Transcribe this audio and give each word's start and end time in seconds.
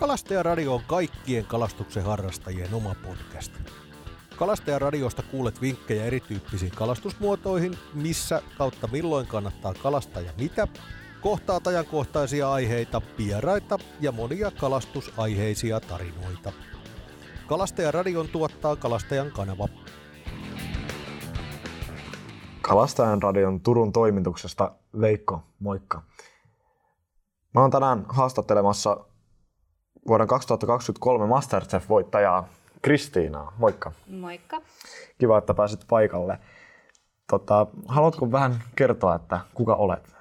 Kalastajaradio 0.00 0.74
on 0.74 0.80
kaikkien 0.86 1.44
kalastuksen 1.44 2.04
harrastajien 2.04 2.74
oma 2.74 2.94
podcast. 3.06 3.52
Kalastajaradiosta 4.36 5.22
kuulet 5.22 5.60
vinkkejä 5.60 6.04
erityyppisiin 6.04 6.72
kalastusmuotoihin, 6.72 7.78
missä 7.94 8.42
kautta 8.58 8.86
milloin 8.86 9.26
kannattaa 9.26 9.74
kalastaa 9.74 10.22
ja 10.22 10.32
mitä, 10.38 10.68
kohtaat 11.20 11.66
ajankohtaisia 11.66 12.52
aiheita, 12.52 13.02
vieraita 13.18 13.78
ja 14.00 14.12
monia 14.12 14.50
kalastusaiheisia 14.50 15.80
tarinoita. 15.80 16.52
Kalastajaradion 17.46 18.28
tuottaa 18.28 18.76
Kalastajan 18.76 19.30
kanava. 19.30 19.68
Kalastajan 22.60 23.22
radion 23.22 23.60
Turun 23.60 23.92
toimituksesta 23.92 24.72
Veikko, 25.00 25.42
moikka. 25.58 26.02
Mä 27.54 27.60
oon 27.60 27.70
tänään 27.70 28.06
haastattelemassa 28.08 29.09
vuoden 30.08 30.26
2023 30.26 31.26
Masterchef-voittajaa 31.26 32.48
Kristiinaa. 32.82 33.52
Moikka. 33.58 33.92
Moikka. 34.08 34.62
Kiva, 35.18 35.38
että 35.38 35.54
pääsit 35.54 35.80
paikalle. 35.88 36.38
Tota, 37.30 37.66
haluatko 37.88 38.32
vähän 38.32 38.62
kertoa, 38.76 39.14
että 39.14 39.40
kuka 39.54 39.74
olet? 39.74 40.14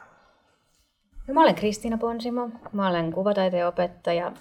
No, 1.28 1.34
mä 1.34 1.42
olen 1.42 1.56
Kristiina 1.56 1.98
Ponsimo. 1.98 2.50
Mä 2.74 2.88
olen 2.88 3.12
kuvataiteen 3.14 3.68
opettaja 3.68 4.32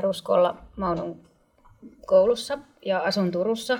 Ruskolla 0.00 0.56
Maunun 0.76 1.20
koulussa 2.06 2.58
ja 2.86 2.98
asun 2.98 3.30
Turussa. 3.30 3.78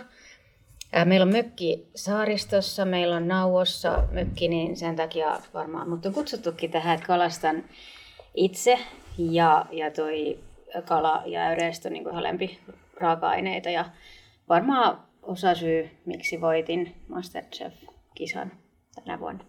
Meillä 1.05 1.25
on 1.25 1.33
mökki 1.33 1.91
saaristossa, 1.95 2.85
meillä 2.85 3.17
on 3.17 3.29
Nauossa 3.29 4.05
mökki, 4.11 4.49
niin 4.49 4.77
sen 4.77 4.97
takia 4.97 5.41
varmaan 5.55 5.89
mut 5.89 6.07
on 6.07 6.13
kutsuttukin 6.13 6.71
tähän, 6.71 6.95
että 6.95 7.07
kalastan 7.07 7.65
itse 8.35 8.79
ja, 9.19 9.67
ja 9.73 9.91
toi 9.91 10.39
kala 10.89 11.23
ja 11.27 11.41
äyreistä 11.41 11.89
on 11.89 11.93
niin 11.93 12.09
ihan 12.09 12.23
lempi 12.23 12.59
raaka-aineita. 13.01 13.71
Ja 13.71 13.85
varmaan 14.49 15.03
osa 15.23 15.55
syy, 15.55 15.91
miksi 16.07 16.41
voitin 16.41 16.95
Masterchef-kisan 17.09 18.53
tänä 18.95 19.21
vuonna. 19.21 19.45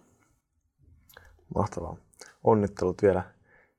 Mahtavaa. 1.56 1.96
Onnittelut 2.44 3.02
vielä 3.02 3.24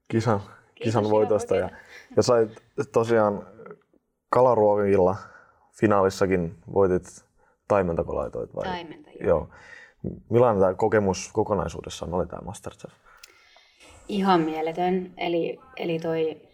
kisan, 0.09 0.41
kisan 0.75 1.11
voitosta. 1.11 1.57
Ja, 1.57 1.71
ja 2.17 2.23
sait 2.23 2.51
tosiaan 2.93 3.47
kalaruokilla 4.31 5.17
finaalissakin 5.73 6.55
voitit 6.73 7.25
taimentako 7.69 8.17
laitoit 8.17 8.57
vai? 8.57 8.65
Taimenta, 8.65 9.11
joo. 9.11 9.29
joo. 9.29 9.49
Millainen 10.31 10.61
tämä 10.61 10.75
kokemus 10.75 11.31
kokonaisuudessaan 11.33 12.15
oli 12.15 12.27
tämä 12.27 12.43
Masterchef? 12.45 12.93
Ihan 14.09 14.41
mieletön. 14.41 15.13
Eli, 15.17 15.61
eli 15.77 15.99
toi 15.99 16.50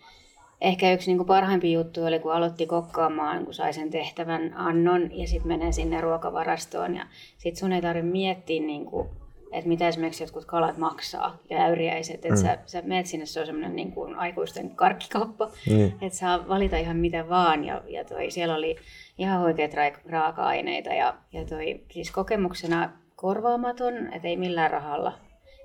ehkä 0.61 0.93
yksi 0.93 1.11
niin 1.11 1.17
kuin 1.17 1.27
parhaimpia 1.27 1.79
juttu 1.79 2.05
oli, 2.05 2.19
kun 2.19 2.33
aloitti 2.33 2.67
kokkaamaan, 2.67 3.45
kun 3.45 3.55
sai 3.55 3.73
sen 3.73 3.91
tehtävän 3.91 4.55
annon 4.55 5.19
ja 5.19 5.29
sitten 5.29 5.49
menee 5.49 5.73
sinne 5.73 6.01
ruokavarastoon. 6.01 6.97
Ja 6.97 7.07
sitten 7.39 7.61
sun 7.61 7.73
ei 7.73 7.83
tarvitse 7.83 8.11
miettiä, 8.11 8.63
niin 8.63 8.87
kuin, 8.87 9.09
että 9.53 9.69
mitä 9.69 9.89
esimerkiksi 9.89 10.23
jotkut 10.23 10.45
kalat 10.45 10.79
maksaa 10.79 11.39
ja 11.51 11.59
äyriäiset. 11.59 12.15
Että 12.15 12.29
mm. 12.29 12.37
sä, 12.37 12.59
sä 12.67 12.83
menet 12.83 13.07
sinne, 13.07 13.27
se 13.27 13.41
on 13.41 13.47
semmoinen 13.47 13.77
niin 13.77 13.93
kuin 13.93 14.15
aikuisten 14.15 14.71
karkkikauppa. 14.71 15.51
Mm. 15.71 15.87
Että 15.87 16.19
saa 16.19 16.49
valita 16.49 16.77
ihan 16.77 16.97
mitä 16.97 17.29
vaan. 17.29 17.65
Ja, 17.65 17.83
ja 17.89 18.05
toi, 18.05 18.31
siellä 18.31 18.55
oli 18.55 18.77
ihan 19.19 19.43
oikeat 19.43 19.73
raaka-aineita. 20.09 20.91
Ja, 20.91 21.15
ja 21.33 21.45
toi, 21.45 21.81
siis 21.91 22.11
kokemuksena 22.11 22.91
korvaamaton, 23.17 24.13
että 24.13 24.29
ei 24.29 24.37
millään 24.37 24.71
rahalla, 24.71 25.13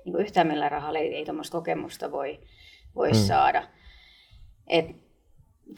niin 0.04 0.12
kuin 0.12 0.22
yhtään 0.22 0.46
millään 0.46 0.72
rahalla 0.72 0.98
ei, 0.98 1.14
ei 1.14 1.24
tuommoista 1.24 1.58
kokemusta 1.58 2.12
voi, 2.12 2.40
voi 2.94 3.10
mm. 3.10 3.14
saada. 3.16 3.62
Et 4.66 4.96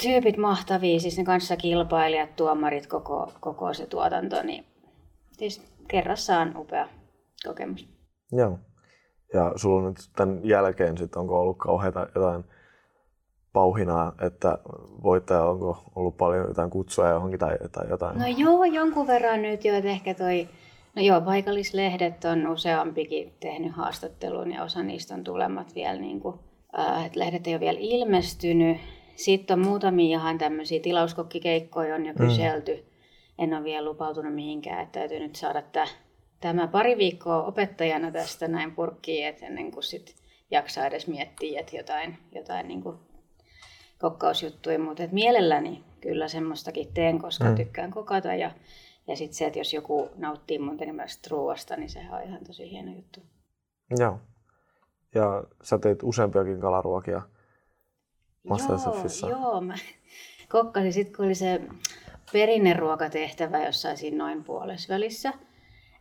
tyypit 0.02 0.36
mahtavia, 0.36 1.00
siis 1.00 1.18
ne 1.18 1.24
kanssa 1.24 1.56
kilpailijat, 1.56 2.36
tuomarit, 2.36 2.86
koko, 2.86 3.32
koko 3.40 3.74
se 3.74 3.86
tuotanto, 3.86 4.42
niin 4.42 4.64
siis 5.32 5.62
kerrassaan 5.88 6.56
upea 6.56 6.88
kokemus. 7.46 7.88
Joo. 8.32 8.58
Ja 9.34 9.52
sulla 9.56 9.82
on 9.82 9.88
nyt 9.88 10.10
tämän 10.16 10.40
jälkeen 10.44 10.98
sitten 10.98 11.20
onko 11.20 11.40
ollut 11.40 11.58
kauheita 11.58 12.06
jotain 12.14 12.44
pauhinaa, 13.52 14.12
että 14.20 14.58
voittaja 15.02 15.44
onko 15.44 15.84
ollut 15.94 16.16
paljon 16.16 16.48
jotain 16.48 16.70
kutsua 16.70 17.08
johonkin 17.08 17.40
tai, 17.40 17.58
tai 17.72 17.88
jotain? 17.88 18.18
No 18.18 18.26
joo, 18.26 18.64
jonkun 18.64 19.06
verran 19.06 19.42
nyt 19.42 19.64
jo, 19.64 19.74
että 19.74 19.90
ehkä 19.90 20.14
toi, 20.14 20.48
no 20.96 21.02
joo, 21.02 21.20
paikallislehdet 21.20 22.24
on 22.24 22.46
useampikin 22.46 23.32
tehnyt 23.40 23.72
haastattelun 23.72 24.52
ja 24.52 24.64
osa 24.64 24.82
niistä 24.82 25.14
on 25.14 25.24
tulemat 25.24 25.74
vielä 25.74 26.00
niin 26.00 26.20
kuin 26.20 26.38
että 27.06 27.18
lehdet 27.18 27.46
ei 27.46 27.54
ole 27.54 27.60
vielä 27.60 27.78
ilmestynyt. 27.80 28.76
Sitten 29.16 29.58
on 29.58 29.66
muutamia 29.66 30.18
ihan 30.18 30.38
tämmöisiä 30.38 30.80
tilauskokkikeikkoja 30.80 31.94
on 31.94 32.06
jo 32.06 32.12
mm. 32.12 32.26
kyselty. 32.26 32.84
En 33.38 33.54
ole 33.54 33.64
vielä 33.64 33.84
lupautunut 33.84 34.34
mihinkään, 34.34 34.82
että 34.82 35.00
täytyy 35.00 35.18
nyt 35.18 35.36
saada 35.36 35.62
tämä, 35.62 35.86
tämä 36.40 36.68
pari 36.68 36.98
viikkoa 36.98 37.42
opettajana 37.42 38.10
tästä 38.10 38.48
näin 38.48 38.74
purkkiin, 38.74 39.26
että 39.26 39.46
ennen 39.46 39.70
kuin 39.70 39.82
sit 39.82 40.14
jaksaa 40.50 40.86
edes 40.86 41.06
miettiä, 41.06 41.60
että 41.60 41.76
jotain, 41.76 42.18
jotain 42.34 42.68
niin 42.68 42.82
kuin 42.82 42.96
kokkausjuttuja, 43.98 44.78
mutta 44.78 45.02
et 45.02 45.12
mielelläni 45.12 45.84
kyllä 46.00 46.28
semmoistakin 46.28 46.94
teen, 46.94 47.18
koska 47.18 47.44
mm. 47.44 47.54
tykkään 47.54 47.90
kokata 47.90 48.34
ja, 48.34 48.50
ja 49.08 49.16
sitten 49.16 49.34
se, 49.34 49.46
että 49.46 49.58
jos 49.58 49.74
joku 49.74 50.08
nauttii 50.16 50.58
mun 50.58 50.76
tekemästä 50.76 51.28
ruoasta, 51.30 51.76
niin 51.76 51.90
sehän 51.90 52.20
on 52.20 52.28
ihan 52.28 52.44
tosi 52.46 52.70
hieno 52.70 52.92
juttu. 52.92 53.20
Joo. 53.98 54.18
Ja 55.14 55.44
sä 55.62 55.78
teit 55.78 56.02
useampiakin 56.02 56.60
kalaruokia 56.60 57.22
Masterchefissa. 58.48 59.28
Joo, 59.28 59.40
joo, 59.40 59.60
mä 59.60 59.74
kokkasin 60.52 60.92
sitten, 60.92 61.16
kun 61.16 61.24
oli 61.24 61.34
se 61.34 61.60
perinneruokatehtävä 62.32 63.64
jossain 63.64 63.96
siinä 63.96 64.24
noin 64.24 64.44
puolessa 64.44 64.94
välissä, 64.94 65.32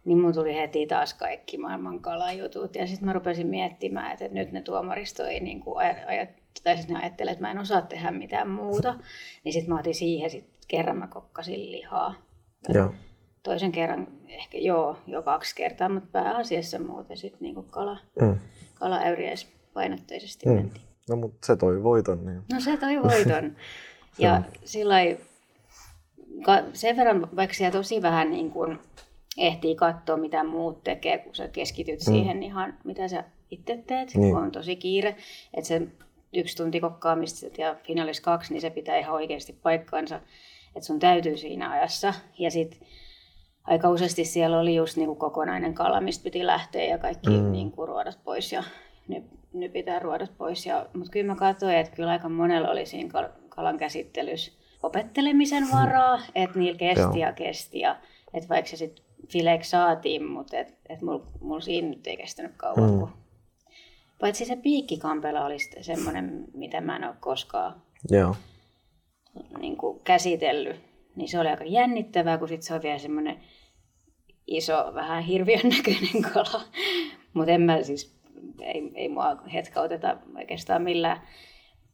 niin 0.06 0.18
mun 0.18 0.34
tuli 0.34 0.56
heti 0.56 0.88
taas 0.88 1.14
kaikki 1.14 1.58
maailman 1.58 2.00
kalajutut. 2.00 2.76
Ja 2.76 2.88
sitten 2.88 3.06
mä 3.06 3.14
rupesin 3.14 3.48
miettimään, 3.48 4.12
että 4.12 4.28
nyt 4.28 4.52
ne 4.52 4.62
tuomaristo 4.62 5.24
ei 5.24 5.40
niin 5.40 5.60
kuin 5.60 5.78
ajat, 6.08 6.30
tai 6.64 6.78
sitten 6.78 6.96
ne 6.96 7.02
ajattelee, 7.02 7.32
että 7.32 7.42
mä 7.42 7.52
en 7.52 7.60
osaa 7.60 7.82
tehdä 7.82 8.12
mitään 8.12 8.50
muuta. 8.50 8.96
Niin 9.44 9.54
sitten 9.54 9.74
mä 9.74 9.80
otin 9.80 9.96
siihen, 9.96 10.30
sit 10.30 10.46
kerran 10.68 10.98
mä 10.98 11.08
kokkasin 11.08 11.72
lihaa. 11.72 12.16
Joo. 12.70 12.94
Toisen 13.44 13.72
kerran 13.72 14.08
ehkä 14.28 14.58
joo, 14.58 14.98
jo 15.08 15.22
kaksi 15.22 15.56
kertaa, 15.56 15.90
mutta 15.90 16.10
pääasiassa 16.12 16.80
muuten 16.80 17.18
sitten 17.18 17.42
niin 17.42 17.64
kala. 17.64 17.98
Mm 18.22 18.40
kalaäyriäispainotteisesti 18.84 20.46
mm. 20.46 20.54
mentiin. 20.54 20.86
No 21.10 21.16
mutta 21.16 21.48
se 21.48 21.56
toi 21.56 21.84
voiton. 21.84 22.26
Niin. 22.26 22.42
No 22.54 22.60
se 22.60 22.78
toi 22.78 23.04
voiton. 23.04 23.56
ja 24.20 24.42
sillä 24.66 24.96
sen 26.74 26.98
verran, 26.98 27.28
vaikka 27.36 27.54
siellä 27.54 27.72
tosi 27.72 28.02
vähän 28.02 28.32
niin 28.32 28.52
kuin 28.52 28.80
ehtii 29.38 29.76
katsoa, 29.76 30.18
mitä 30.18 30.44
muut 30.44 30.84
tekee, 30.84 31.18
kun 31.18 31.36
sä 31.36 31.48
keskityt 31.48 32.00
mm. 32.00 32.04
siihen 32.14 32.44
ihan, 32.44 32.78
mitä 32.84 33.08
sä 33.08 33.24
itse 33.52 33.84
teet, 33.88 34.16
niin. 34.16 34.34
kun 34.34 34.44
on 34.44 34.52
tosi 34.52 34.76
kiire. 34.76 35.16
Että 35.54 35.68
se 35.68 35.82
yksi 36.34 36.58
tunti 36.58 36.80
kokkaamista 36.80 37.62
ja 37.62 37.76
finaalis 37.84 38.22
kaksi, 38.22 38.54
niin 38.54 38.62
se 38.62 38.70
pitää 38.70 38.98
ihan 38.98 39.16
oikeasti 39.16 39.54
paikkaansa. 39.64 40.16
Että 40.76 40.88
sun 40.88 41.00
täytyy 41.00 41.38
siinä 41.38 41.72
ajassa. 41.72 42.14
Ja 42.40 42.52
sitten 42.52 42.80
aika 43.64 43.90
useasti 43.90 44.26
siellä 44.26 44.60
oli 44.60 44.76
just 44.76 44.98
niin 44.98 45.08
kuin 45.08 45.20
kokonainen 45.20 45.74
kala, 45.74 46.02
mistä 46.02 46.24
piti 46.24 46.46
lähteä 46.46 46.86
ja 46.86 46.98
kaikki 46.98 47.30
mm. 47.30 47.52
niin 47.52 47.72
kuin 47.72 47.88
ruodat 47.88 48.20
pois 48.24 48.52
ja 48.52 48.64
nyt, 49.08 49.24
nyt 49.54 49.74
pitää 49.74 50.00
ruodat 50.00 50.38
pois. 50.38 50.66
Ja, 50.66 50.86
mutta 50.94 51.12
kyllä 51.12 51.34
mä 51.34 51.36
katsoin, 51.36 51.76
että 51.76 51.96
kyllä 51.96 52.12
aika 52.12 52.30
monella 52.30 52.70
oli 52.70 52.86
siinä 52.86 53.30
kalan 53.50 53.78
käsittelyssä 53.78 54.52
opettelemisen 54.84 55.68
varaa, 55.72 56.20
että 56.36 56.60
niillä 56.60 56.78
kesti 56.78 57.20
ja 57.20 57.34
kesti. 57.34 57.80
Ja, 57.80 57.96
että 58.34 58.50
vaikka 58.50 58.70
se 58.70 58.78
sitten 58.78 59.06
fileeksi 59.28 59.70
saatiin, 59.70 60.26
mutta 60.26 60.58
et, 60.58 60.78
et 60.90 61.02
mulla 61.02 61.26
mul 61.42 61.60
siinä 61.60 61.88
nyt 61.88 62.08
ei 62.08 62.18
kestänyt 62.18 62.52
kauan. 62.58 62.92
Mm. 62.92 63.00
Kun... 63.00 63.10
Paitsi 64.20 64.46
se 64.46 64.56
piikkikampela 64.56 65.46
oli 65.46 65.58
semmoinen, 65.82 66.46
mitä 66.54 66.82
mä 66.82 66.96
en 66.96 67.04
ole 67.04 67.16
koskaan 67.20 67.82
Joo. 68.10 68.36
Niin 69.60 69.78
kuin 69.78 70.00
käsitellyt 70.04 70.76
niin 71.16 71.30
se 71.30 71.40
oli 71.40 71.50
aika 71.50 71.64
jännittävää, 71.64 72.38
kun 72.38 72.48
sitten 72.48 72.68
se 72.68 72.74
on 72.74 72.82
vielä 72.82 72.98
semmoinen 72.98 73.40
iso, 74.48 74.92
vähän 74.94 75.24
hirviön 75.24 75.70
näköinen 75.78 76.32
kala. 76.34 76.62
Mutta 77.34 77.52
en 77.52 77.62
mä 77.62 77.84
siis, 77.84 78.16
ei, 78.62 78.92
ei 78.96 79.10
mua 79.10 79.36
hetkauteta 79.54 80.18
oikeastaan 80.36 80.82
millään. 80.82 81.22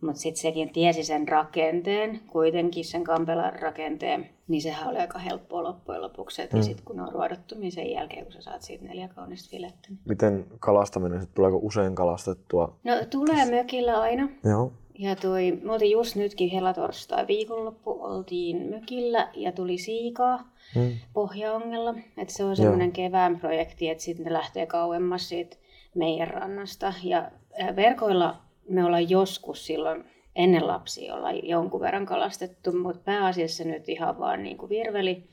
Mutta 0.01 0.21
sitten 0.21 0.41
sekin 0.41 0.69
tiesi 0.69 1.03
sen 1.03 1.27
rakenteen, 1.27 2.19
kuitenkin 2.19 2.85
sen 2.85 3.03
kampelan 3.03 3.59
rakenteen, 3.59 4.29
niin 4.47 4.61
sehän 4.61 4.89
oli 4.89 4.97
aika 4.97 5.19
helppoa 5.19 5.63
loppujen 5.63 6.01
lopuksi. 6.01 6.41
Mm. 6.53 6.61
sitten 6.61 6.85
kun 6.85 6.99
on 6.99 7.11
ruodottu, 7.11 7.55
niin 7.55 7.71
sen 7.71 7.91
jälkeen, 7.91 8.23
kun 8.23 8.33
sä 8.33 8.41
saat 8.41 8.61
siitä 8.61 8.85
neljä 8.85 9.07
kaunista 9.07 9.49
filettä. 9.51 9.89
Niin... 9.89 9.99
Miten 10.05 10.45
kalastaminen, 10.59 11.27
tuleeko 11.35 11.59
usein 11.61 11.95
kalastettua? 11.95 12.77
No 12.83 12.93
tulee 13.09 13.51
mökillä 13.51 14.01
aina. 14.01 14.29
Joo. 14.43 14.73
Ja 15.01 15.15
toi, 15.15 15.59
me 15.61 15.73
oltiin 15.73 15.91
just 15.91 16.15
nytkin 16.15 16.49
helatorstai 16.49 17.27
viikonloppu, 17.27 17.97
oltiin 18.01 18.69
mökillä 18.69 19.29
ja 19.35 19.51
tuli 19.51 19.77
siikaa 19.77 20.51
hmm. 20.75 20.91
pohjaongella. 21.13 21.95
Et 22.17 22.29
se 22.29 22.43
on 22.43 22.55
semmoinen 22.55 22.91
kevään 22.91 23.39
projekti, 23.39 23.89
että 23.89 24.03
sitten 24.03 24.25
ne 24.25 24.33
lähtee 24.33 24.65
kauemmas 24.65 25.29
siitä 25.29 25.57
meidän 25.95 26.27
rannasta. 26.27 26.93
Ja 27.03 27.31
verkoilla 27.75 28.41
me 28.69 28.85
ollaan 28.85 29.09
joskus 29.09 29.65
silloin 29.65 30.03
ennen 30.35 30.67
lapsia 30.67 31.15
olla 31.15 31.31
jonkun 31.31 31.81
verran 31.81 32.05
kalastettu, 32.05 32.71
mutta 32.71 33.01
pääasiassa 33.05 33.63
nyt 33.63 33.89
ihan 33.89 34.19
vaan 34.19 34.43
niin 34.43 34.57
kuin 34.57 34.69
virveli 34.69 35.23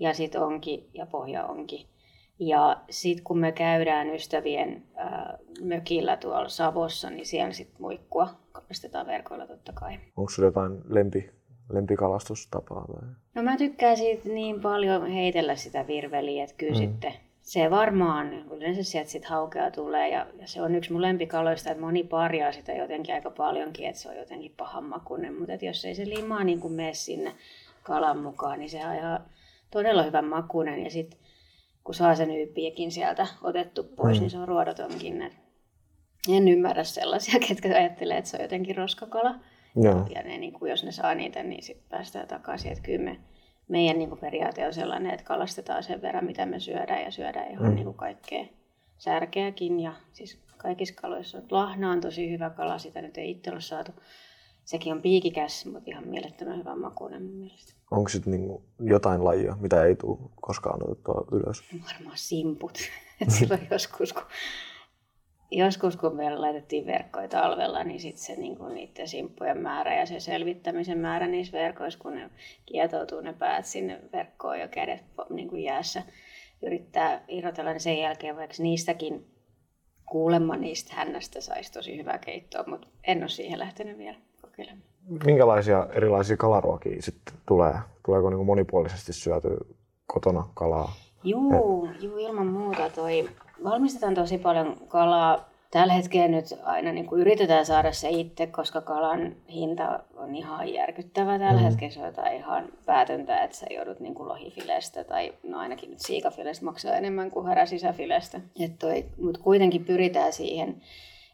ja 0.00 0.14
sitten 0.14 0.42
onki 0.42 0.90
ja 0.94 1.06
pohjaonki. 1.06 1.86
Ja 2.38 2.76
sitten 2.90 3.24
kun 3.24 3.38
me 3.38 3.52
käydään 3.52 4.14
ystävien 4.14 4.82
ää, 4.94 5.38
mökillä 5.62 6.16
tuolla 6.16 6.48
Savossa, 6.48 7.10
niin 7.10 7.26
siellä 7.26 7.52
sitten 7.52 7.82
muikkua 7.82 8.28
kalastetaan 8.52 9.06
verkoilla 9.06 9.46
totta 9.46 9.72
kai. 9.72 9.98
Onko 10.16 10.30
sinulla 10.30 10.48
jotain 10.48 10.80
lempi, 10.88 11.30
lempikalastustapaa? 11.72 12.84
Tai? 12.86 13.08
No 13.34 13.42
mä 13.42 13.56
tykkään 13.56 13.96
siitä 13.96 14.28
niin 14.28 14.60
paljon 14.60 15.06
heitellä 15.06 15.56
sitä 15.56 15.86
virveliä, 15.86 16.44
että 16.44 16.56
kyllä 16.56 16.72
mm. 16.72 16.78
sitten 16.78 17.12
se 17.46 17.70
varmaan, 17.70 18.32
yleensä 18.50 18.82
sieltä 18.82 19.10
sit 19.10 19.24
haukea 19.24 19.70
tulee 19.70 20.08
ja, 20.08 20.26
ja, 20.38 20.46
se 20.46 20.62
on 20.62 20.74
yksi 20.74 20.92
mun 20.92 21.02
lempikaloista, 21.02 21.70
että 21.70 21.84
moni 21.84 22.04
parjaa 22.04 22.52
sitä 22.52 22.72
jotenkin 22.72 23.14
aika 23.14 23.30
paljonkin, 23.30 23.86
että 23.86 24.00
se 24.00 24.08
on 24.08 24.16
jotenkin 24.16 24.54
pahan 24.56 24.84
makuinen, 24.84 25.34
mutta 25.34 25.52
että 25.52 25.66
jos 25.66 25.84
ei 25.84 25.94
se 25.94 26.06
limaa 26.06 26.44
niin 26.44 26.60
kuin 26.60 26.72
mene 26.72 26.94
sinne 26.94 27.32
kalan 27.82 28.18
mukaan, 28.18 28.58
niin 28.58 28.70
se 28.70 28.86
on 28.86 28.94
ihan 28.94 29.20
todella 29.70 30.02
hyvän 30.02 30.24
makuinen 30.24 30.84
ja 30.84 30.90
sitten 30.90 31.18
kun 31.86 31.94
saa 31.94 32.14
sen 32.14 32.30
yyppiäkin 32.30 32.92
sieltä 32.92 33.26
otettu 33.42 33.84
pois, 33.84 34.16
mm. 34.16 34.20
niin 34.20 34.30
se 34.30 34.38
on 34.38 34.48
ruodotonkin. 34.48 35.22
Et 35.22 35.32
en 36.28 36.48
ymmärrä 36.48 36.84
sellaisia, 36.84 37.40
ketkä 37.48 37.68
ajattelee, 37.68 38.18
että 38.18 38.30
se 38.30 38.36
on 38.36 38.42
jotenkin 38.42 38.76
roskakala. 38.76 39.34
Joo. 39.82 40.06
Ja 40.14 40.22
ne, 40.22 40.38
niin 40.38 40.52
kuin, 40.52 40.70
jos 40.70 40.84
ne 40.84 40.92
saa 40.92 41.14
niitä, 41.14 41.42
niin 41.42 41.62
sitten 41.62 41.88
päästään 41.88 42.28
takaisin. 42.28 42.72
Että 42.72 42.82
kyllä 42.82 43.04
me, 43.04 43.18
meidän 43.68 43.98
niin 43.98 44.08
kuin 44.08 44.20
periaate 44.20 44.66
on 44.66 44.74
sellainen, 44.74 45.12
että 45.12 45.26
kalastetaan 45.26 45.82
sen 45.82 46.02
verran, 46.02 46.24
mitä 46.24 46.46
me 46.46 46.60
syödään 46.60 47.02
ja 47.02 47.10
syödään 47.10 47.50
ihan 47.50 47.68
mm. 47.68 47.74
niin 47.74 47.84
kuin 47.84 47.96
kaikkea 47.96 48.44
särkeäkin. 48.98 49.80
Ja 49.80 49.92
siis 50.12 50.38
kaikissa 50.56 50.94
kaloissa 50.94 51.38
on. 51.38 51.44
Lahna 51.50 51.90
on 51.90 52.00
tosi 52.00 52.30
hyvä 52.30 52.50
kala, 52.50 52.78
sitä 52.78 53.02
nyt 53.02 53.18
ei 53.18 53.30
itse 53.30 53.50
ole 53.50 53.60
saatu. 53.60 53.92
Sekin 54.66 54.92
on 54.92 55.02
piikikäs, 55.02 55.66
mutta 55.66 55.90
ihan 55.90 56.08
mielettömän 56.08 56.58
hyvän 56.58 56.80
makuinen 56.80 57.22
mun 57.22 57.34
mielestä. 57.34 57.72
Onko 57.90 58.08
sitten 58.08 58.30
niinku 58.30 58.62
jotain 58.80 59.24
lajia, 59.24 59.56
mitä 59.60 59.84
ei 59.84 59.96
tule 59.96 60.18
koskaan 60.40 60.90
otettua 60.90 61.24
ylös? 61.32 61.62
Varmaan 61.92 62.18
simput. 62.18 62.78
silloin 63.38 63.68
joskus, 63.70 64.12
kun, 64.12 64.22
joskus, 65.50 65.96
kun 65.96 66.16
me 66.16 66.36
laitettiin 66.36 66.86
verkkoja 66.86 67.28
talvella, 67.28 67.84
niin 67.84 68.00
sitten 68.00 68.22
se 68.22 68.36
niinku, 68.36 68.68
niiden 68.68 69.08
simppujen 69.08 69.58
määrä 69.58 69.94
ja 69.94 70.06
se 70.06 70.20
selvittämisen 70.20 70.98
määrä 70.98 71.26
niissä 71.26 71.58
verkoissa, 71.58 71.98
kun 71.98 72.14
ne 72.14 72.30
kietoutuu 72.66 73.20
ne 73.20 73.32
päät 73.32 73.66
sinne 73.66 74.00
verkkoon 74.12 74.60
ja 74.60 74.68
kädet 74.68 75.04
niinku 75.30 75.56
jäässä 75.56 76.02
yrittää 76.62 77.24
irrotella, 77.28 77.70
niin 77.70 77.80
sen 77.80 77.98
jälkeen 77.98 78.36
vaikka 78.36 78.56
niistäkin 78.58 79.26
kuulemma 80.06 80.56
niistä 80.56 80.94
hännästä 80.94 81.40
saisi 81.40 81.72
tosi 81.72 81.96
hyvää 81.96 82.18
keittoa, 82.18 82.64
mutta 82.66 82.88
en 83.04 83.18
ole 83.18 83.28
siihen 83.28 83.58
lähtenyt 83.58 83.98
vielä 83.98 84.18
kokeilemaan. 84.56 84.86
Minkälaisia 85.24 85.86
erilaisia 85.92 86.36
kalaruokia 86.36 87.02
sitten 87.02 87.34
tulee? 87.46 87.74
Tuleeko 88.04 88.30
niin 88.30 88.46
monipuolisesti 88.46 89.12
syöty 89.12 89.48
kotona 90.06 90.46
kalaa? 90.54 90.92
Juu, 91.24 91.88
juu, 92.00 92.18
ilman 92.18 92.46
muuta. 92.46 92.90
Toi, 92.90 93.28
valmistetaan 93.64 94.14
tosi 94.14 94.38
paljon 94.38 94.76
kalaa. 94.88 95.48
Tällä 95.70 95.92
hetkellä 95.92 96.28
nyt 96.28 96.44
aina 96.62 96.92
niin 96.92 97.06
kuin 97.06 97.20
yritetään 97.20 97.66
saada 97.66 97.92
se 97.92 98.08
itse, 98.10 98.46
koska 98.46 98.80
kalan 98.80 99.36
hinta 99.48 100.00
on 100.16 100.36
ihan 100.36 100.72
järkyttävä. 100.74 101.38
Tällä 101.38 101.60
mm. 101.60 101.64
hetkellä 101.64 101.94
se 101.94 102.00
on 102.00 102.06
jotain 102.06 102.36
ihan 102.36 102.64
päätöntä, 102.86 103.42
että 103.42 103.56
sä 103.56 103.66
joudut 103.70 104.00
niin 104.00 104.14
kuin 104.14 104.28
lohifilestä 104.28 105.04
tai 105.04 105.32
no 105.42 105.58
ainakin 105.58 105.90
nyt 105.90 105.98
siikafilestä 105.98 106.64
maksaa 106.64 106.96
enemmän 106.96 107.30
kuin 107.30 107.46
häräsisäfilestä. 107.46 108.40
Mutta 109.22 109.40
kuitenkin 109.40 109.84
pyritään 109.84 110.32
siihen 110.32 110.82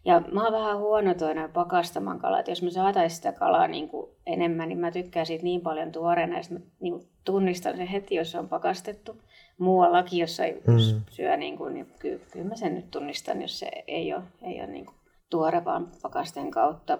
ja 0.05 0.23
mä 0.33 0.45
oon 0.45 0.53
vähän 0.53 0.79
huono 0.79 1.15
toinen 1.15 1.53
pakastamaan 1.53 2.19
kalaa, 2.19 2.39
että 2.39 2.51
jos 2.51 2.63
mä 2.63 2.71
saataisiin 2.71 3.17
sitä 3.17 3.33
kalaa 3.33 3.69
niin 3.69 3.89
kuin 3.89 4.11
enemmän, 4.27 4.69
niin 4.69 4.79
mä 4.79 4.91
tykkään 4.91 5.27
siitä 5.27 5.45
niin 5.45 5.61
paljon 5.61 5.93
tuoreena, 5.93 6.37
ja 6.37 6.43
mä 6.51 6.59
niin 6.81 6.93
kuin 6.93 7.09
tunnistan 7.25 7.77
sen 7.77 7.87
heti, 7.87 8.15
jos 8.15 8.31
se 8.31 8.39
on 8.39 8.49
pakastettu. 8.49 9.17
Muuallakin, 9.59 10.19
jos 10.19 10.41
ei 10.41 10.53
mm. 10.53 11.03
syö, 11.11 11.37
niin, 11.37 11.59
kuin, 11.59 11.75
niin 11.75 11.87
kyllä, 11.99 12.25
kyllä 12.33 12.49
mä 12.49 12.57
sen 12.57 12.75
nyt 12.75 12.91
tunnistan, 12.91 13.43
jos 13.43 13.59
se 13.59 13.71
ei 13.87 14.15
ole, 14.15 14.23
ei 14.43 14.61
ole 14.61 14.67
niin 14.67 14.87
kuin 14.87 14.97
tuore 15.31 15.65
vaan 15.65 15.89
pakasten 16.03 16.51
kautta. 16.51 16.99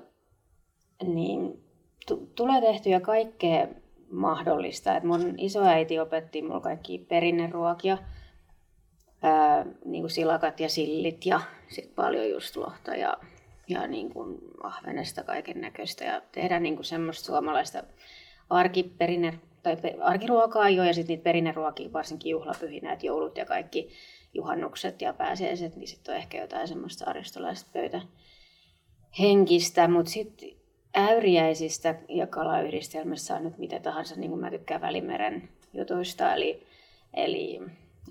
Niin 1.05 1.65
t- 2.07 2.35
tulee 2.35 2.61
tehtyä 2.61 3.01
kaikkea 3.01 3.67
mahdollista. 4.11 4.97
Et 4.97 5.05
mun 5.05 5.35
isoäiti 5.39 5.99
opetti 5.99 6.43
mulle 6.43 6.61
kaikki 6.61 6.99
perinneruokia, 6.99 7.99
ää, 9.23 9.67
niin 9.85 10.03
kuin 10.03 10.11
silakat 10.11 10.61
ja 10.61 10.69
sillit 10.69 11.27
ja 11.27 11.41
sit 11.73 11.95
paljon 11.95 12.31
just 12.31 12.57
lohta 12.57 12.95
ja, 12.95 13.17
ja 13.69 13.87
niin 13.87 14.11
kuin 14.11 14.39
ahvenesta 14.63 15.25
kaiken 15.25 15.61
näköistä 15.61 16.05
ja 16.05 16.23
tehdä 16.33 16.61
niin 16.61 16.75
kuin 16.77 16.85
semmoista 16.85 17.27
suomalaista 17.27 17.83
arkiperinne, 18.51 19.39
tai 19.63 19.77
arkiruokaa 20.01 20.69
jo 20.69 20.85
ja 20.85 20.95
sitten 20.95 21.15
niitä 21.15 21.25
perinneruokia, 21.25 21.93
varsinkin 21.93 22.31
juhlapyhinä, 22.31 22.93
että 22.93 23.07
joulut 23.07 23.37
ja 23.37 23.45
kaikki 23.45 23.89
juhannukset 24.35 25.03
ja 25.03 25.13
pääsiäiset, 25.13 25.77
niin 25.77 25.89
sitten 25.89 26.13
on 26.15 26.19
ehkä 26.19 26.41
jotain 26.41 26.69
semmoista 26.69 27.05
aristolaista 27.11 27.71
pöytä 27.73 28.01
henkistä, 29.19 29.89
mutta 29.89 30.11
sitten 30.11 30.51
äyriäisistä 30.97 31.95
ja 32.09 32.27
kalayhdistelmässä 32.27 33.35
on 33.35 33.45
nyt 33.45 33.59
mitä 33.59 33.81
tahansa, 33.81 34.17
niin 34.17 34.31
kuin 34.31 34.41
mä 34.41 34.51
tykkään 34.51 34.81
Välimeren 34.81 35.49
jutuista, 35.73 36.35
eli, 36.35 36.67
eli 37.15 37.61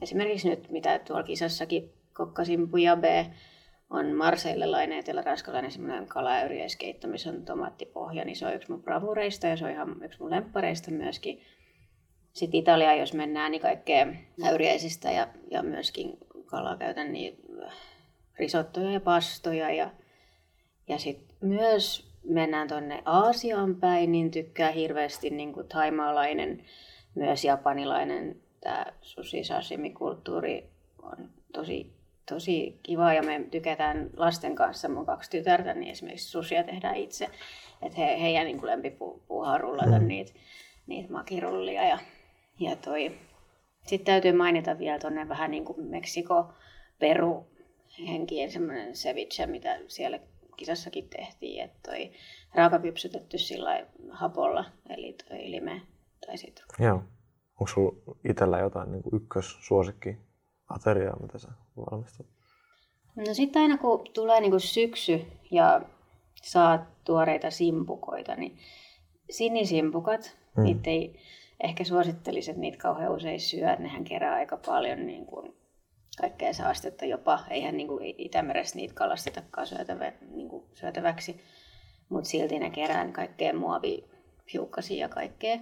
esimerkiksi 0.02 0.50
nyt 0.50 0.70
mitä 0.70 1.00
tuolla 1.00 1.24
kisassakin 1.24 1.94
kokkasin 2.14 2.70
bujabe, 2.70 3.32
on 3.90 4.16
marseillelainen 4.16 5.00
etelä-ranskalainen 5.00 5.72
semmoinen 5.72 6.08
kalaäyriäiskeitto, 6.08 7.08
missä 7.08 7.30
on 7.30 7.46
tomaattipohja, 7.46 8.26
niin 8.26 8.36
se 8.36 8.46
on 8.46 8.56
yksi 8.56 8.72
mun 8.72 8.84
bravureista 8.84 9.48
ja 9.48 9.58
se 9.58 9.66
on 9.66 9.72
ihan 9.72 10.04
yksi 10.04 10.20
mun 10.20 10.32
lemppareista 10.32 10.92
myöskin. 10.92 11.42
Sitten 12.34 12.60
Italia, 12.60 12.96
jos 12.96 13.14
mennään, 13.14 13.52
niin 13.52 13.62
kaikkea 13.62 14.08
äyriäisistä 14.44 15.12
ja, 15.12 15.28
ja 15.52 15.64
myöskin 15.64 16.18
kalaa 16.46 16.78
käytän 16.78 17.14
niin 17.14 17.36
risottoja 18.40 18.92
ja 18.92 19.00
pastoja. 19.00 19.74
Ja, 19.74 19.90
ja 20.88 20.98
sitten 20.98 21.38
myös 21.42 22.12
mennään 22.24 22.68
tuonne 22.68 23.02
Aasiaan 23.06 23.76
päin, 23.76 24.12
niin 24.12 24.32
tykkää 24.32 24.72
hirveästi 24.72 25.30
niin 25.30 25.54
kuin 25.54 25.68
taimaalainen, 25.68 26.66
myös 27.16 27.46
japanilainen 27.46 28.42
tämä 28.62 28.86
sushi 29.02 29.44
sashimi 29.44 29.90
kulttuuri 29.90 30.70
on 31.02 31.30
tosi, 31.54 31.94
tosi 32.34 32.80
kiva 32.84 33.14
ja 33.14 33.24
me 33.24 33.46
tykätään 33.52 34.10
lasten 34.18 34.56
kanssa, 34.56 34.90
mun 34.90 35.06
kaksi 35.06 35.30
tytärtä, 35.30 35.74
niin 35.74 35.92
esimerkiksi 35.92 36.30
susia 36.30 36.64
tehdään 36.64 36.96
itse. 36.96 37.28
Että 37.82 37.98
he, 37.98 38.22
heidän 38.22 38.46
niin 38.46 38.66
lempipuuhaa 38.66 39.58
rullata 39.58 40.00
mm. 40.00 40.08
niitä, 40.08 40.34
niitä 40.88 41.14
makirullia 41.14 41.88
ja, 41.88 42.00
ja 42.60 42.76
toi. 42.76 43.12
Sitten 43.88 44.06
täytyy 44.06 44.32
mainita 44.32 44.80
vielä 44.80 45.00
tuonne 45.00 45.30
vähän 45.30 45.52
niin 45.52 45.66
kuin 45.66 45.88
Meksiko, 45.88 46.54
Peru 47.00 47.48
henkien 48.08 48.52
semmoinen 48.52 48.94
ceviche, 48.94 49.46
mitä 49.46 49.80
siellä 49.88 50.20
kisassakin 50.58 51.10
tehtiin, 51.10 51.64
että 51.64 51.80
toi 51.92 52.12
raakakypsytetty 52.56 53.38
sillä 53.38 53.88
hapolla, 54.10 54.66
eli 54.90 55.16
toi 55.30 55.52
lime 55.52 55.82
tai 56.26 56.38
sitru. 56.38 56.66
Joo. 56.80 57.04
Onko 57.60 57.68
sinulla 57.74 58.18
itsellä 58.30 58.60
jotain 58.60 58.92
niin 58.92 59.04
ykkössuosikki 59.14 60.18
ateriaa, 60.76 61.20
mitä 61.22 61.40
sä 61.40 61.48
valmistat? 61.78 62.28
No 63.16 63.34
sitten 63.34 63.62
aina 63.62 63.78
kun 63.78 64.04
tulee 64.14 64.42
niin 64.42 64.52
kuin 64.52 64.62
syksy 64.62 65.26
ja 65.52 65.82
saa 66.42 66.86
tuoreita 67.06 67.52
simpukoita, 67.52 68.36
niin 68.36 68.58
sinisimpukat, 69.30 70.38
mm. 70.58 70.64
niitä 70.64 70.90
ei 70.90 71.20
ehkä 71.64 71.84
suosittelisi, 71.84 72.52
että 72.52 72.62
niitä 72.62 72.78
kauhean 72.78 73.12
usein 73.12 73.40
syö. 73.40 73.76
Nehän 73.76 74.04
kerää 74.04 74.34
aika 74.34 74.58
paljon 74.58 75.06
niin 75.06 75.26
kuin 75.26 75.56
kaikkea 76.18 76.54
saastetta 76.54 77.06
jopa. 77.06 77.40
Eihän 77.50 77.78
niin 77.78 77.88
kuin 77.88 78.16
Itämeressä 78.18 78.76
niitä 78.76 78.94
kalastetakaan 78.94 79.68
syötävä, 79.68 80.12
niin 80.30 80.50
kuin 80.50 80.64
syötäväksi, 80.74 81.42
mutta 82.10 82.30
silti 82.30 82.60
ne 82.60 82.70
kerää 82.70 83.12
kaikkea 83.12 83.54
muovihiukkasia 83.54 85.00
ja 85.00 85.10
kaikkea. 85.10 85.58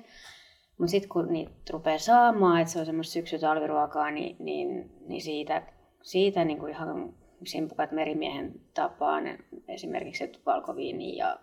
Mutta 0.79 0.91
sitten 0.91 1.09
kun 1.09 1.33
niitä 1.33 1.51
rupeaa 1.69 1.97
saamaan, 1.97 2.61
että 2.61 2.73
se 2.73 2.79
on 2.79 2.85
semmoista 2.85 3.13
syksytalviruokaa, 3.13 4.11
niin, 4.11 4.35
niin, 4.39 4.91
niin 5.07 5.21
siitä, 5.21 5.63
siitä 6.01 6.45
niin 6.45 6.59
kuin 6.59 6.71
ihan 6.71 7.13
simpukat 7.45 7.91
merimiehen 7.91 8.61
tapaan, 8.73 9.23
esimerkiksi 9.67 10.31
valkoviini 10.45 11.17
ja, 11.17 11.39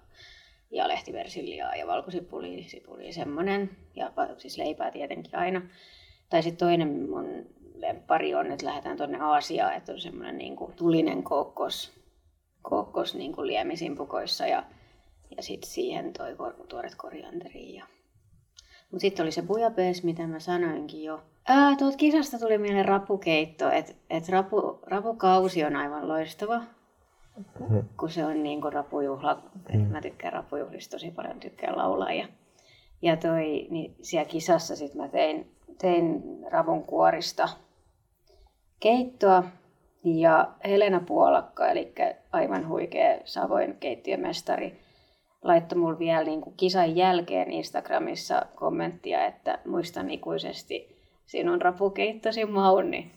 ja 0.71 0.89
lehtiversiliaa 0.89 1.77
ja 1.77 1.87
valkosipuli, 1.87 2.65
sipuli, 2.69 3.13
semmoinen, 3.13 3.71
ja 3.95 4.13
siis 4.39 4.59
leipää 4.59 4.91
tietenkin 4.91 5.39
aina. 5.39 5.63
Tai 6.31 6.43
sitten 6.43 6.67
toinen 6.67 7.11
mun 7.11 7.47
lemppari 7.75 8.35
on, 8.35 8.53
että 8.53 8.67
lähdetään 8.67 8.97
tuonne 8.97 9.19
Aasiaan, 9.19 9.75
että 9.75 9.93
on 9.93 10.01
semmoinen 10.01 10.39
niin 10.39 10.57
kuin 10.57 10.73
tulinen 10.73 11.23
kokkos, 11.23 11.93
kokkos 12.63 13.15
niin 13.15 13.33
kuin 13.33 13.47
liemisimpukoissa 13.47 14.47
ja, 14.47 14.65
ja 15.37 15.43
sitten 15.43 15.71
siihen 15.71 16.13
toi 16.13 16.37
tuoret 16.69 16.95
korianteri 16.95 17.75
ja 17.75 17.87
mutta 18.91 19.01
sitten 19.01 19.23
oli 19.25 19.33
se 19.33 19.43
bujabees, 19.43 20.05
mitä 20.05 20.27
mä 20.27 20.39
sanoinkin 20.39 21.05
jo. 21.05 21.23
Ää, 21.49 21.77
tuolta 21.77 21.97
kisasta 21.97 22.39
tuli 22.39 22.59
mieleen 22.59 22.85
rapukeitto, 22.85 23.71
että 23.71 23.93
et 24.11 24.29
rapu, 24.29 24.79
rapukausi 24.83 25.65
on 25.65 25.77
aivan 25.77 26.09
loistava. 26.09 26.63
mm. 27.71 27.85
kun 27.97 28.11
se 28.11 28.25
on 28.25 28.43
niin 28.43 28.61
kuin 28.61 28.73
rapujuhla. 28.73 29.43
Mm. 29.73 29.81
Mä 29.81 30.01
tykkään 30.01 30.33
rapujuhlista 30.33 30.91
tosi 30.91 31.11
paljon, 31.11 31.41
tykkään 31.41 31.77
laulaa. 31.77 32.13
Ja, 32.13 32.29
ja 33.03 33.17
toi, 33.17 33.67
niin 33.71 33.97
siellä 34.03 34.29
kisassa 34.29 34.77
sit 34.77 34.95
mä 34.95 35.09
tein, 35.09 35.51
tein 35.79 36.23
ravun 36.51 36.83
kuorista 36.83 37.49
keittoa. 38.81 39.45
Ja 40.05 40.53
Helena 40.65 41.01
Puolakka, 41.01 41.69
eli 41.69 41.93
aivan 42.33 42.69
huikea 42.69 43.19
Savoin 43.25 43.77
keittiömestari, 43.77 44.81
laittoi 45.47 45.79
mulle 45.79 45.99
vielä 45.99 46.25
niin 46.25 46.41
kuin 46.41 46.55
kisan 46.57 46.97
jälkeen 46.97 47.53
Instagramissa 47.53 48.43
kommenttia, 48.55 49.27
että 49.27 49.59
muistan 49.67 50.11
ikuisesti 50.11 50.97
sinun 51.27 51.63
rapukeittosi 51.63 52.45
mauni. 52.45 53.11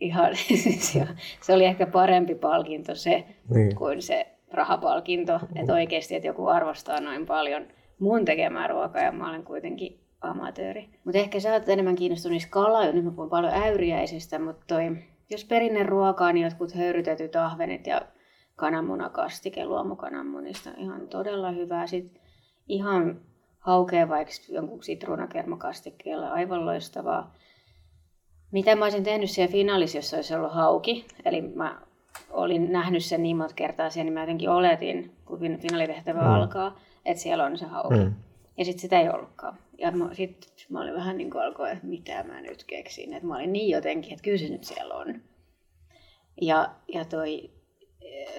Ihan, 0.00 0.36
siis 0.36 0.98
se 1.40 1.52
oli 1.52 1.64
ehkä 1.64 1.86
parempi 1.86 2.34
palkinto 2.34 2.94
se 2.94 3.24
niin. 3.54 3.76
kuin 3.76 4.02
se 4.02 4.26
rahapalkinto. 4.52 5.40
Että 5.56 5.72
oikeasti, 5.72 6.14
että 6.14 6.28
joku 6.28 6.46
arvostaa 6.46 7.00
noin 7.00 7.26
paljon 7.26 7.66
mun 7.98 8.24
tekemää 8.24 8.66
ruokaa 8.66 9.02
ja 9.02 9.12
mä 9.12 9.28
olen 9.28 9.44
kuitenkin 9.44 10.00
amatööri. 10.20 10.88
Mutta 11.04 11.18
ehkä 11.18 11.40
sä 11.40 11.52
oot 11.52 11.68
enemmän 11.68 11.96
kiinnostunut 11.96 12.32
niistä 12.32 12.50
kalaa, 12.50 12.92
nyt 12.92 13.04
mä 13.04 13.10
puhun 13.10 13.30
paljon 13.30 13.52
äyriäisistä, 13.54 14.38
mutta 14.38 14.64
toi, 14.66 14.96
jos 15.30 15.44
perinne 15.44 15.82
ruokaa, 15.82 16.32
niin 16.32 16.44
jotkut 16.44 16.74
höyrytetyt 16.74 17.36
ahvenit 17.36 17.86
ja 17.86 18.02
kananmunakastike 18.56 19.64
luomukananmunista. 19.64 20.70
Ihan 20.76 21.08
todella 21.08 21.50
hyvää. 21.50 21.86
Sitten 21.86 22.22
ihan 22.68 23.20
haukea 23.58 24.08
vaikka 24.08 24.34
jonkun 24.48 24.82
sitruunakermakastikkeella. 24.82 26.28
Aivan 26.28 26.66
loistavaa. 26.66 27.34
Mitä 28.50 28.76
mä 28.76 28.84
olisin 28.84 29.04
tehnyt 29.04 29.30
siellä 29.30 29.52
finaalissa, 29.52 29.98
jos 29.98 30.14
olisi 30.14 30.34
ollut 30.34 30.52
hauki? 30.52 31.06
Eli 31.24 31.42
mä 31.42 31.80
olin 32.30 32.72
nähnyt 32.72 33.04
sen 33.04 33.22
niin 33.22 33.36
monta 33.36 33.54
kertaa 33.54 33.90
siellä, 33.90 34.04
niin 34.04 34.14
mä 34.14 34.20
jotenkin 34.20 34.50
oletin, 34.50 35.14
kun 35.24 35.40
finaalitehtävä 35.58 36.20
mm. 36.20 36.26
alkaa, 36.26 36.78
että 37.04 37.22
siellä 37.22 37.44
on 37.44 37.58
se 37.58 37.66
hauki. 37.66 37.94
Mm. 37.94 38.14
Ja 38.58 38.64
sitten 38.64 38.80
sitä 38.80 39.00
ei 39.00 39.08
ollutkaan. 39.08 39.58
Ja 39.78 39.92
sitten 40.12 40.50
mä 40.68 40.80
olin 40.80 40.94
vähän 40.94 41.18
niin 41.18 41.30
kuin 41.30 41.44
alkoi, 41.44 41.72
että 41.72 41.86
mitä 41.86 42.22
mä 42.22 42.40
nyt 42.40 42.64
keksin. 42.64 43.12
Että 43.12 43.26
mä 43.28 43.36
olin 43.36 43.52
niin 43.52 43.70
jotenkin, 43.70 44.12
että 44.12 44.22
kyllä 44.22 44.38
se 44.38 44.48
nyt 44.48 44.64
siellä 44.64 44.94
on. 44.94 45.20
Ja, 46.40 46.70
ja 46.92 47.04
toi 47.04 47.50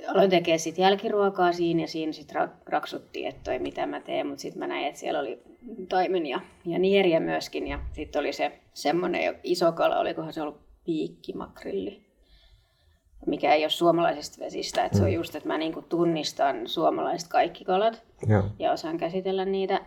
aloin 0.07 0.29
tekemään 0.29 0.59
sit 0.59 0.77
jälkiruokaa 0.77 1.53
siinä 1.53 1.81
ja 1.81 1.87
siinä 1.87 2.11
sitten 2.11 2.49
raksuttiin, 2.65 3.27
että 3.27 3.41
toi 3.43 3.59
mitä 3.59 3.85
mä 3.85 3.99
teen, 4.01 4.27
mutta 4.27 4.41
sitten 4.41 4.59
mä 4.59 4.67
näin, 4.67 4.87
että 4.87 4.99
siellä 4.99 5.19
oli 5.19 5.41
taimenia 5.89 6.39
ja 6.65 6.79
nieriä 6.79 7.19
myöskin 7.19 7.67
ja 7.67 7.79
sitten 7.93 8.19
oli 8.19 8.33
se 8.33 8.59
semmoinen 8.73 9.35
iso 9.43 9.71
kala, 9.71 9.99
olikohan 9.99 10.33
se 10.33 10.41
ollut 10.41 10.59
piikkimakrilli, 10.85 12.01
mikä 13.25 13.53
ei 13.53 13.63
ole 13.63 13.69
suomalaisista 13.69 14.45
vesistä, 14.45 14.85
että 14.85 14.97
se 14.97 15.03
on 15.03 15.09
mm. 15.09 15.15
just, 15.15 15.35
että 15.35 15.47
mä 15.47 15.57
niinku 15.57 15.81
tunnistan 15.81 16.67
suomalaiset 16.67 17.29
kaikki 17.29 17.65
kalat 17.65 18.03
ja, 18.27 18.43
ja 18.59 18.71
osaan 18.71 18.97
käsitellä 18.97 19.45
niitä, 19.45 19.85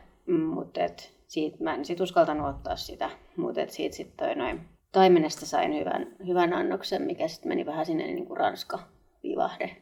mutta 0.55 0.85
et 0.85 1.13
siitä 1.27 1.65
mä 1.65 1.75
en 1.75 1.85
sit 1.85 2.01
uskaltanut 2.01 2.49
ottaa 2.49 2.77
sitä, 2.77 3.11
mutta 3.37 3.61
et 3.61 3.71
siitä 3.71 3.97
sitten 3.97 4.27
toi 4.27 4.35
noin 4.35 4.61
taimenesta 4.93 5.47
sain 5.47 5.79
hyvän, 5.79 6.07
hyvän 6.27 6.53
annoksen, 6.53 7.03
mikä 7.03 7.29
sitten 7.29 7.49
meni 7.49 7.67
vähän 7.67 7.87
sinne 7.87 8.07
niin 8.07 8.27
kuin 8.27 8.37
ranska 8.37 8.79
vivahde 9.23 9.77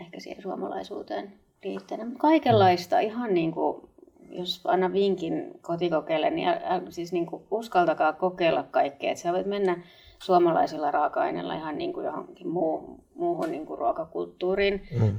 ehkä 0.00 0.20
siihen 0.20 0.42
suomalaisuuteen 0.42 1.32
liitteenä. 1.64 2.04
Mutta 2.04 2.18
kaikenlaista, 2.18 3.00
ihan 3.00 3.34
niin 3.34 3.52
kuin, 3.52 3.88
jos 4.30 4.60
anna 4.64 4.92
vinkin 4.92 5.58
kotikokeille, 5.62 6.30
niin 6.30 6.48
ä, 6.48 6.58
siis 6.88 7.12
niin 7.12 7.26
kuin 7.26 7.42
uskaltakaa 7.50 8.12
kokeilla 8.12 8.62
kaikkea. 8.62 9.10
Että 9.10 9.22
sä 9.22 9.32
voit 9.32 9.46
mennä 9.46 9.82
suomalaisilla 10.18 10.90
raaka-aineilla 10.90 11.54
ihan 11.54 11.78
niin 11.78 11.92
kuin 11.92 12.06
johonkin 12.06 12.48
muu, 12.48 13.04
muuhun 13.14 13.50
niin 13.50 13.66
kuin 13.66 13.78
ruokakulttuuriin. 13.78 14.82
Mm. 15.00 15.16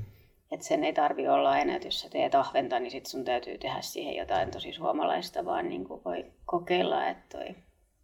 Että 0.52 0.66
sen 0.66 0.84
ei 0.84 0.94
tarvi 0.94 1.28
olla 1.28 1.52
aina, 1.52 1.76
että 1.76 1.88
jos 1.88 2.02
sä 2.02 2.10
teet 2.10 2.36
ahventa, 2.36 2.80
niin 2.80 2.92
sit 2.92 3.06
sun 3.06 3.26
täytyy 3.26 3.58
tehdä 3.58 3.82
siihen 3.82 4.16
jotain 4.16 4.52
tosi 4.52 4.74
suomalaista, 4.74 5.46
vaan 5.46 5.70
niin 5.70 5.88
kuin 5.88 6.02
voi 6.06 6.26
kokeilla, 6.46 7.08
että 7.08 7.38
toi, 7.38 7.56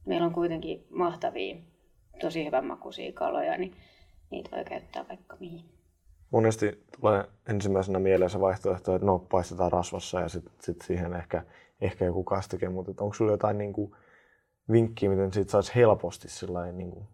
meillä 0.06 0.28
on 0.28 0.34
kuitenkin 0.34 0.86
mahtavia, 0.90 1.56
tosi 2.22 2.46
hyvän 2.46 2.66
makuisia 2.66 3.12
kaloja, 3.12 3.58
niin 3.58 3.76
niitä 4.32 4.56
voi 4.56 4.64
käyttää 4.66 5.06
vaikka 5.10 5.38
mihin. 5.40 5.66
Monesti 6.32 6.84
tulee 7.00 7.26
ensimmäisenä 7.50 8.00
mieleen 8.00 8.30
se 8.30 8.40
vaihtoehto, 8.40 8.96
että 8.96 9.06
no 9.06 9.20
paistetaan 9.20 9.72
rasvassa 9.72 10.20
ja 10.20 10.30
sitten 10.30 10.54
sit 10.60 10.82
siihen 10.82 11.14
ehkä, 11.14 11.44
ehkä 11.82 12.06
joku 12.06 12.24
kastike, 12.24 12.70
mutta 12.70 13.04
onko 13.04 13.14
sulla 13.14 13.32
jotain 13.32 13.58
niin 13.58 13.74
kuin, 13.74 13.92
vinkkiä, 14.72 15.10
miten 15.10 15.34
siitä 15.34 15.52
saisi 15.52 15.76
helposti 15.76 16.28
niin 16.74 16.92
kuin, 16.92 17.08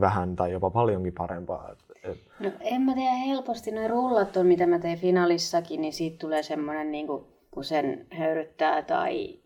vähän 0.00 0.36
tai 0.36 0.52
jopa 0.52 0.70
paljonkin 0.70 1.12
parempaa? 1.12 1.72
Et, 1.72 1.78
et... 2.10 2.18
No 2.40 2.50
en 2.60 2.82
mä 2.82 2.94
tiedä 2.94 3.14
helposti. 3.14 3.70
Noin 3.70 3.90
rullat 3.90 4.36
on, 4.36 4.46
mitä 4.46 4.66
mä 4.66 4.78
tein 4.78 4.98
finaalissakin, 4.98 5.80
niin 5.80 5.92
siitä 5.92 6.18
tulee 6.18 6.42
semmoinen, 6.42 6.90
niin 6.90 7.06
kuin, 7.06 7.24
kun 7.50 7.64
sen 7.64 8.06
höyryttää 8.18 8.82
tai 8.82 9.38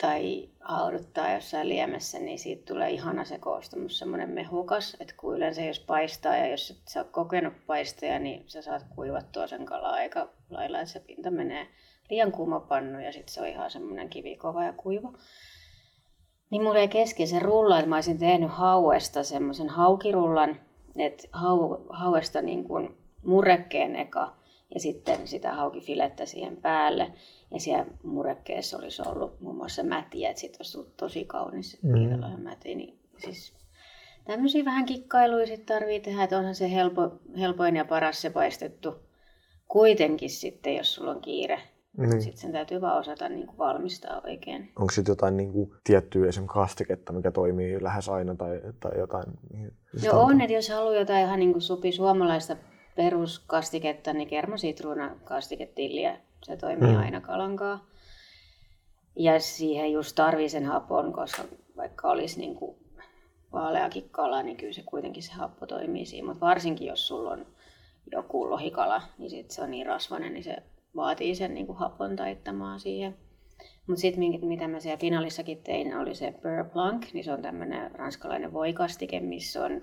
tai 0.00 0.48
hauduttaa 0.60 1.32
jossain 1.32 1.68
liemessä, 1.68 2.18
niin 2.18 2.38
siitä 2.38 2.72
tulee 2.72 2.90
ihana 2.90 3.24
se 3.24 3.38
koostumus, 3.38 3.98
semmoinen 3.98 4.30
mehukas, 4.30 4.96
että 5.00 5.14
kun 5.16 5.36
yleensä 5.36 5.62
jos 5.62 5.80
paistaa 5.80 6.36
ja 6.36 6.46
jos 6.46 6.70
et 6.70 6.88
sä 6.88 7.00
oot 7.00 7.10
kokenut 7.10 7.54
paistaja, 7.66 8.18
niin 8.18 8.44
sä 8.46 8.62
saat 8.62 8.86
kuivattua 8.94 9.46
sen 9.46 9.66
kalaa 9.66 9.92
aika 9.92 10.28
lailla, 10.50 10.80
että 10.80 10.92
se 10.92 11.00
pinta 11.00 11.30
menee 11.30 11.66
liian 12.10 12.32
kuuma 12.32 12.60
pannu 12.60 13.00
ja 13.00 13.12
sitten 13.12 13.34
se 13.34 13.40
on 13.40 13.46
ihan 13.46 13.70
semmoinen 13.70 14.08
kivikova 14.08 14.64
ja 14.64 14.72
kuiva. 14.72 15.12
Niin 16.50 16.62
mulla 16.62 16.78
ei 16.78 16.88
kesken 16.88 17.28
se 17.28 17.38
rulla, 17.38 17.78
että 17.78 17.88
mä 17.88 17.94
olisin 17.94 18.18
tehnyt 18.18 18.50
hauesta 18.50 19.24
semmoisen 19.24 19.68
haukirullan, 19.68 20.60
että 20.96 21.28
hau, 21.32 21.76
hauesta 21.88 22.42
niin 22.42 22.64
kuin 22.64 22.96
murrekkeen 23.22 23.96
eka 23.96 24.36
ja 24.74 24.80
sitten 24.80 25.28
sitä 25.28 25.54
haukifilettä 25.54 26.26
siihen 26.26 26.56
päälle. 26.56 27.12
Ja 27.50 27.60
siellä 27.60 27.86
murekkeessa 28.02 28.78
olisi 28.78 29.02
ollut 29.06 29.40
muun 29.40 29.56
muassa 29.56 29.82
mätiä, 29.82 30.30
että 30.30 30.40
sitten 30.40 30.58
olisi 30.58 30.72
tullut 30.72 30.96
tosi 30.96 31.24
kaunis 31.24 31.78
mm. 31.82 32.42
mäti. 32.42 32.74
Niin 32.74 32.98
siis 33.18 33.54
tämmöisiä 34.24 34.64
vähän 34.64 34.86
kikkailuja 34.86 35.46
sitten 35.46 35.76
tarvii 35.76 36.00
tehdä, 36.00 36.22
että 36.22 36.38
onhan 36.38 36.54
se 36.54 36.72
helpo, 36.72 37.20
helpoin 37.38 37.76
ja 37.76 37.84
paras 37.84 38.22
se 38.22 38.30
paistettu 38.30 38.94
kuitenkin 39.68 40.30
sitten, 40.30 40.76
jos 40.76 40.94
sulla 40.94 41.10
on 41.10 41.20
kiire. 41.20 41.60
Niin. 41.96 42.22
Sitten 42.22 42.40
sen 42.40 42.52
täytyy 42.52 42.80
vaan 42.80 42.98
osata 42.98 43.28
niin 43.28 43.46
kuin 43.46 43.58
valmistaa 43.58 44.20
oikein. 44.24 44.72
Onko 44.78 44.92
sitten 44.92 45.12
jotain 45.12 45.36
niin 45.36 45.52
kuin, 45.52 45.70
tiettyä 45.84 46.28
esimerkiksi 46.28 46.54
kastiketta, 46.54 47.12
mikä 47.12 47.30
toimii 47.30 47.82
lähes 47.82 48.08
aina 48.08 48.34
tai, 48.34 48.60
tai 48.80 48.98
jotain? 48.98 49.24
Niin 49.52 49.72
Joo, 50.02 50.22
on, 50.22 50.40
että 50.40 50.52
jos 50.52 50.68
haluaa 50.68 50.94
jotain 50.94 51.24
ihan 51.24 51.40
niin 51.40 51.52
kuin 51.52 51.62
supi 51.62 51.92
suomalaista 51.92 52.56
peruskastiketta, 52.96 54.12
niin 54.12 54.28
kermasitruuna 54.28 55.16
kastiketilliä 55.24 56.20
se 56.42 56.56
toimii 56.56 56.92
mm. 56.92 56.98
aina 56.98 57.20
kalankaa. 57.20 57.86
Ja 59.16 59.40
siihen 59.40 59.92
just 59.92 60.14
tarvii 60.14 60.48
sen 60.48 60.64
hapon, 60.64 61.12
koska 61.12 61.42
vaikka 61.76 62.10
olisi 62.10 62.40
niin 62.40 62.54
kuin 62.54 62.76
vaaleakin 63.52 64.10
kala, 64.10 64.42
niin 64.42 64.56
kyllä 64.56 64.72
se 64.72 64.82
kuitenkin 64.82 65.22
se 65.22 65.32
happo 65.32 65.66
toimii 65.66 66.06
siinä. 66.06 66.26
Mutta 66.26 66.46
varsinkin 66.46 66.86
jos 66.86 67.08
sulla 67.08 67.30
on 67.30 67.46
joku 68.12 68.50
lohikala, 68.50 69.02
niin 69.18 69.30
sit 69.30 69.50
se 69.50 69.62
on 69.62 69.70
niin 69.70 69.86
rasvainen, 69.86 70.32
niin 70.32 70.44
se 70.44 70.56
vaatii 70.96 71.34
sen 71.34 71.54
niin 71.54 71.66
kuin 71.66 71.78
hapon 71.78 72.16
taittamaan 72.16 72.80
siihen. 72.80 73.16
Mutta 73.86 74.00
sitten 74.00 74.46
mitä 74.46 74.68
mä 74.68 74.80
siellä 74.80 74.98
finaalissakin 74.98 75.62
tein, 75.62 75.96
oli 75.96 76.14
se 76.14 76.34
Beurre 76.42 76.64
Blanc, 76.64 77.12
niin 77.12 77.24
se 77.24 77.32
on 77.32 77.42
tämmöinen 77.42 77.90
ranskalainen 77.90 78.52
voikastike, 78.52 79.20
missä 79.20 79.64
on, 79.64 79.82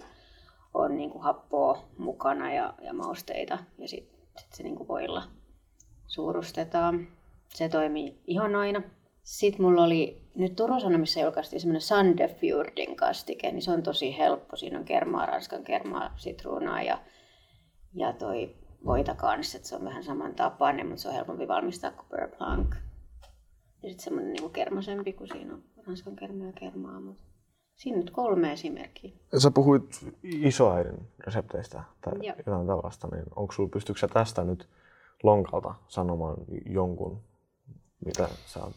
on 0.73 0.97
niin 0.97 1.09
kuin 1.09 1.23
happoa 1.23 1.83
mukana 1.97 2.53
ja, 2.53 2.73
ja 2.81 2.93
mausteita 2.93 3.57
ja 3.77 3.87
sitten 3.87 4.19
sit 4.37 4.53
se 4.53 4.63
niin 4.63 4.75
kuin 4.75 4.87
voilla 4.87 5.23
suurustetaan. 6.13 7.07
Se 7.49 7.69
toimii 7.69 8.21
ihan 8.27 8.55
aina. 8.55 8.81
Sitten 9.23 9.61
mulla 9.61 9.83
oli, 9.83 10.21
nyt 10.35 10.55
Turun 10.55 10.81
Sanomissa 10.81 11.19
julkaistiin 11.19 11.59
semmoinen 11.59 11.81
Sandefjordin 11.81 12.95
kastike, 12.95 13.51
niin 13.51 13.61
se 13.61 13.71
on 13.71 13.83
tosi 13.83 14.17
helppo. 14.17 14.55
Siinä 14.55 14.79
on 14.79 14.85
kermaa, 14.85 15.25
ranskan 15.25 15.63
kermaa, 15.63 16.13
sitruunaa 16.15 16.81
ja, 16.81 17.01
ja 17.93 18.13
toi 18.13 18.55
voita 18.85 19.15
kanssa, 19.15 19.57
että 19.57 19.69
se 19.69 19.75
on 19.75 19.83
vähän 19.83 20.03
saman 20.03 20.35
tapainen, 20.35 20.87
mutta 20.87 21.01
se 21.01 21.07
on 21.07 21.13
helpompi 21.13 21.47
valmistaa 21.47 21.91
kuin 21.91 22.05
Beurre 22.09 22.37
Blanc. 22.37 22.75
Ja 23.83 23.89
sitten 23.89 24.03
semmoinen 24.03 24.33
niinku 24.33 24.49
kermasempi, 24.49 25.13
kun 25.13 25.27
siinä 25.27 25.53
on 25.53 25.63
ranskan 25.87 26.15
kermaa 26.15 26.47
ja 26.47 26.53
kermaa, 26.53 26.99
mutta 26.99 27.23
siinä 27.75 27.97
nyt 27.97 28.11
kolme 28.11 28.53
esimerkkiä. 28.53 29.11
Sä 29.37 29.51
puhuit 29.51 30.05
isoäidin 30.23 31.07
resepteistä 31.19 31.83
tai 32.01 32.13
Joo. 32.21 32.35
jotain 32.37 32.67
tällaista, 32.67 33.07
niin 33.07 33.25
onko 33.35 33.53
sulla, 33.53 33.69
pystyykö 33.69 34.07
tästä 34.07 34.43
nyt 34.43 34.67
lonkalta 35.23 35.75
sanomaan 35.87 36.37
jonkun, 36.65 37.21
mitä 38.05 38.29
sä 38.45 38.63
oot? 38.63 38.73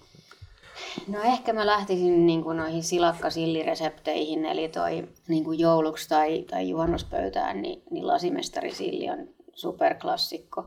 No 1.09 1.23
ehkä 1.23 1.53
mä 1.53 1.67
lähtisin 1.67 2.27
niin 2.27 2.43
kuin 2.43 2.57
noihin 2.57 2.83
silakkasilliresepteihin, 2.83 4.45
eli 4.45 4.69
toi 4.69 5.09
niin 5.29 5.45
kuin 5.45 5.59
jouluksi 5.59 6.09
tai, 6.09 6.43
tai 6.51 6.69
juhannuspöytään, 6.69 7.63
niin, 7.63 7.83
niin 7.91 8.07
lasimestarisilli 8.07 9.11
on 9.11 9.29
superklassikko. 9.55 10.67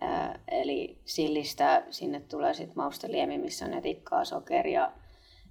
Ää, 0.00 0.40
eli 0.48 0.98
sillistä 1.04 1.84
sinne 1.90 2.20
tulee 2.20 2.54
sitten 2.54 2.76
mausteliemi, 2.76 3.38
missä 3.38 3.64
on 3.64 3.74
etikkaa, 3.74 4.24
sokeria 4.24 4.92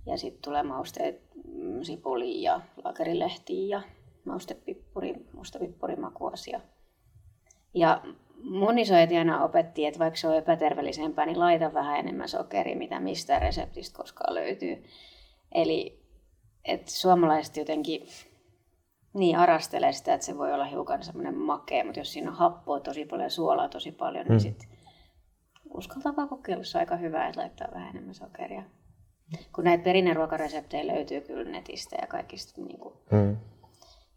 ja 0.06 0.18
sitten 0.18 0.42
tulee 0.42 0.64
mausteet 0.64 1.22
mm, 1.46 1.84
sipuli 1.84 2.42
ja 2.42 2.62
lakerilehtiä 2.84 3.78
ja 3.78 3.82
maustepippuri, 4.26 5.16
mustapippuri 5.34 5.96
makuasia. 5.96 6.62
Ja 7.74 8.02
mun 8.44 8.80
isoäiti 8.80 9.18
aina 9.18 9.44
opetti, 9.44 9.86
että 9.86 10.00
vaikka 10.00 10.20
se 10.20 10.28
on 10.28 10.36
epäterveellisempää, 10.36 11.26
niin 11.26 11.40
laita 11.40 11.74
vähän 11.74 12.00
enemmän 12.00 12.30
sokeria, 12.30 12.78
mitä 12.78 13.00
mistä 13.00 13.40
reseptistä 13.40 13.98
koskaan 13.98 14.36
löytyy. 14.36 14.84
Eli 15.52 16.02
että 16.66 16.92
suomalaiset 16.92 17.58
jotenkin 17.58 18.08
niin 19.14 19.38
arastelee 19.38 19.94
sitä, 19.94 20.14
että 20.14 20.26
se 20.26 20.38
voi 20.38 20.54
olla 20.54 20.66
hiukan 20.66 21.04
semmoinen 21.04 21.38
makea, 21.38 21.86
mutta 21.86 22.00
jos 22.00 22.14
siinä 22.14 22.32
on 22.32 22.38
happoa 22.38 22.80
tosi 22.80 23.06
paljon 23.06 23.26
ja 23.26 23.30
suolaa 23.30 23.70
tosi 23.70 23.92
paljon, 23.92 24.26
niin 24.26 24.38
mm. 24.38 24.40
sitten 24.40 24.70
uskaltaa 25.74 26.16
vaan 26.16 26.30
kokeilla, 26.30 26.64
se 26.64 26.78
on 26.78 26.80
aika 26.80 26.96
hyvä, 26.96 27.28
että 27.28 27.40
laittaa 27.42 27.68
vähän 27.74 27.90
enemmän 27.90 28.16
sokeria. 28.16 28.64
Kun 29.56 29.64
näitä 29.64 29.84
perinneruokareseptejä 29.84 30.88
löytyy 30.88 31.22
kyllä 31.22 31.52
netistä 31.52 31.96
ja 32.02 32.08
kaikista, 32.08 32.62
niin 32.62 32.80
kuin, 32.80 32.96
mm. 33.12 33.38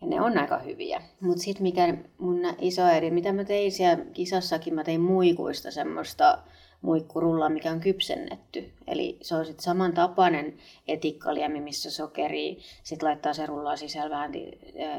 Ja 0.05 0.11
ne 0.11 0.21
on 0.21 0.39
aika 0.39 0.59
hyviä. 0.59 1.03
Mutta 1.21 1.43
sitten 1.43 1.63
mikä 1.63 1.95
mun 2.19 2.41
isoäidi, 2.59 3.11
mitä 3.11 3.33
mä 3.33 3.45
tein 3.45 3.73
siellä 3.73 4.05
kisassakin, 4.05 4.75
mä 4.75 4.85
tein 4.85 5.01
muikuista 5.01 5.71
semmoista 5.71 6.39
muikkurullaa, 6.81 7.49
mikä 7.49 7.71
on 7.71 7.81
kypsennetty. 7.81 8.73
Eli 8.87 9.19
se 9.23 9.35
on 9.35 9.47
sitten 9.47 9.65
samantapainen 9.65 10.57
etikkaliemi, 10.89 11.61
missä 11.61 11.91
sokeri, 11.91 12.59
sitten 12.83 13.09
laittaa 13.09 13.35
se 13.35 13.47
rullaa 13.47 13.77
sisällä 13.77 14.11
vähän 14.11 14.33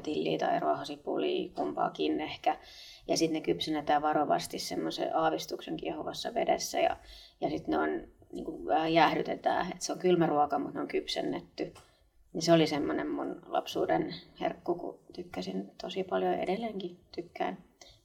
tilliä 0.03 0.37
tai 0.37 0.59
ruohosipulia, 0.59 1.51
kumpaakin 1.55 2.21
ehkä. 2.21 2.57
Ja 3.07 3.17
sitten 3.17 3.33
ne 3.33 3.41
kypsennetään 3.41 4.01
varovasti 4.01 4.59
semmoisen 4.59 5.15
aavistuksen 5.15 5.77
kiehovassa 5.77 6.33
vedessä 6.33 6.79
ja, 6.79 6.97
ja 7.41 7.49
sitten 7.49 7.71
ne 7.71 7.77
on 7.77 8.07
niin 8.31 8.45
kuin 8.45 8.93
jäähdytetään, 8.93 9.65
että 9.65 9.85
se 9.85 9.91
on 9.91 9.99
kylmä 9.99 10.25
ruoka, 10.25 10.59
mutta 10.59 10.73
ne 10.73 10.81
on 10.81 10.87
kypsennetty. 10.87 11.73
Ja 12.35 12.41
se 12.41 12.53
oli 12.53 12.67
semmoinen 12.67 13.09
mun 13.09 13.41
lapsuuden 13.45 14.15
herkku, 14.39 14.75
kun 14.75 14.99
tykkäsin 15.13 15.71
tosi 15.81 16.03
paljon 16.03 16.33
edelleenkin 16.33 16.99
tykkään. 17.15 17.57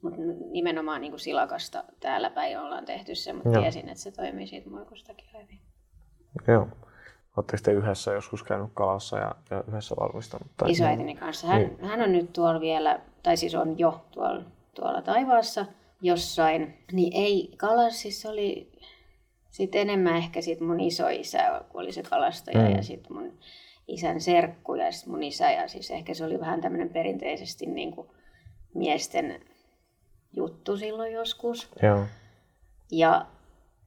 Mutta 0.03 0.19
nimenomaan 0.51 1.01
niin 1.01 1.13
kuin 1.13 1.21
silakasta 1.21 1.85
täällä 2.01 2.31
päin 2.31 2.59
ollaan 2.59 2.85
tehty 2.85 3.15
se, 3.15 3.33
mutta 3.33 3.49
Joo. 3.49 3.63
tiesin, 3.63 3.89
että 3.89 4.03
se 4.03 4.11
toimii 4.11 4.47
siitä 4.47 4.71
muikustakin 4.71 5.29
hyvin. 5.43 5.61
Joo. 6.49 6.69
Oletteko 7.37 7.63
te 7.65 7.73
yhdessä 7.73 8.13
joskus 8.13 8.43
käynyt 8.43 8.71
kalassa 8.75 9.19
ja, 9.19 9.35
ja 9.51 9.65
yhdessä 9.69 9.95
valmistanut? 10.01 10.47
Tai 10.57 10.71
Isoäitini 10.71 11.05
niin. 11.05 11.17
kanssa. 11.17 11.47
Hän, 11.47 11.63
niin. 11.63 11.85
hän 11.85 12.03
on 12.03 12.13
nyt 12.13 12.33
tuolla 12.33 12.61
vielä, 12.61 13.01
tai 13.23 13.37
siis 13.37 13.55
on 13.55 13.79
jo 13.79 14.05
tuolla, 14.11 14.43
tuolla 14.75 15.03
taivaassa 15.03 15.67
jossain. 16.03 16.79
Niin 16.93 17.13
ei, 17.17 17.55
kalas 17.57 18.03
siis 18.03 18.27
oli 18.27 18.73
sitten 19.51 19.81
enemmän 19.81 20.17
ehkä 20.17 20.41
sit 20.41 20.61
mun 20.61 20.81
isoisä, 20.81 21.65
kun 21.69 21.81
oli 21.81 21.93
se 21.93 22.03
kalastaja, 22.03 22.69
mm. 22.69 22.77
ja 22.77 22.83
sitten 22.83 23.13
mun 23.13 23.33
isän 23.91 24.21
serkku 24.21 24.75
ja 24.75 24.93
sitten 24.93 25.13
mun 25.13 25.23
isä. 25.23 25.51
Ja 25.51 25.69
siis 25.69 25.91
ehkä 25.91 26.15
se 26.15 26.25
oli 26.25 26.41
vähän 26.41 26.61
tämmöinen 26.61 26.89
perinteisesti 26.89 27.67
niin 27.67 27.93
kuin 27.93 28.09
miesten 28.75 29.41
juttu 30.33 30.77
silloin 30.77 31.13
joskus. 31.13 31.69
Joo. 31.83 32.05
Ja 32.91 33.27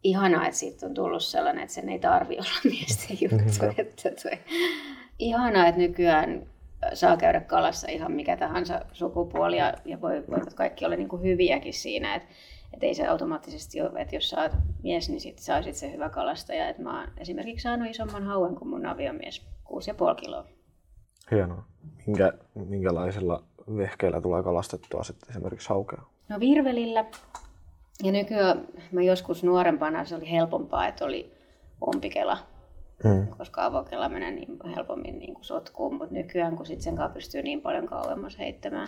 ihanaa, 0.03 0.47
että 0.47 0.59
siitä 0.59 0.85
on 0.85 0.93
tullut 0.93 1.23
sellainen, 1.23 1.63
että 1.63 1.75
sen 1.75 1.89
ei 1.89 1.99
tarvi 1.99 2.35
olla 2.35 2.59
miesten 2.73 3.17
juttu. 3.21 3.65
Että 3.77 4.09
toi, 4.23 4.39
ihanaa, 5.19 5.67
että 5.67 5.81
nykyään 5.81 6.47
saa 6.93 7.17
käydä 7.17 7.39
kalassa 7.39 7.87
ihan 7.91 8.11
mikä 8.11 8.37
tahansa 8.37 8.81
sukupuoli 8.93 9.57
ja, 9.57 9.73
ja 9.85 10.01
voi, 10.01 10.23
voivat 10.29 10.53
kaikki 10.53 10.85
olla 10.85 10.95
niin 10.95 11.09
kuin 11.09 11.21
hyviäkin 11.21 11.73
siinä. 11.73 12.15
Että 12.15 12.29
et 12.73 12.83
ei 12.83 12.93
se 12.93 13.07
automaattisesti 13.07 13.81
ole, 13.81 14.01
että 14.01 14.15
jos 14.15 14.29
saat 14.29 14.51
mies, 14.83 15.09
niin 15.09 15.21
sit 15.21 15.39
saisit 15.39 15.75
se 15.75 15.91
hyvä 15.91 16.09
kalastaja. 16.09 16.69
Et 16.69 16.77
mä 16.77 16.99
oon 16.99 17.09
esimerkiksi 17.17 17.63
saanut 17.63 17.89
isomman 17.89 18.23
hauen 18.23 18.55
kuin 18.55 18.67
mun 18.67 18.85
aviomies, 18.85 19.41
6,5 19.69 20.15
kiloa. 20.15 20.45
Hienoa. 21.31 21.63
Minkä, 22.07 22.33
minkälaisilla 22.55 23.43
vehkeillä 23.77 24.21
tulee 24.21 24.43
kalastettua 24.43 25.03
sitten 25.03 25.29
esimerkiksi 25.29 25.69
haukea? 25.69 26.01
No 26.29 26.39
virvelillä. 26.39 27.05
Ja 28.03 28.11
nykyään 28.11 28.67
mä 28.91 29.01
joskus 29.01 29.43
nuorempana 29.43 30.05
se 30.05 30.15
oli 30.15 30.31
helpompaa, 30.31 30.87
että 30.87 31.05
oli 31.05 31.33
ompikela, 31.81 32.37
hmm. 33.03 33.27
koska 33.27 33.65
avokela 33.65 34.09
menee 34.09 34.31
niin 34.31 34.59
helpommin 34.75 35.19
niin 35.19 35.33
kuin 35.33 35.45
sotkuun, 35.45 35.95
mutta 35.95 36.13
nykyään 36.13 36.55
kun 36.55 36.65
sit 36.65 36.81
sen 36.81 36.95
kanssa 36.95 37.13
pystyy 37.13 37.41
niin 37.41 37.61
paljon 37.61 37.85
kauemmas 37.85 38.37
heittämään, 38.39 38.87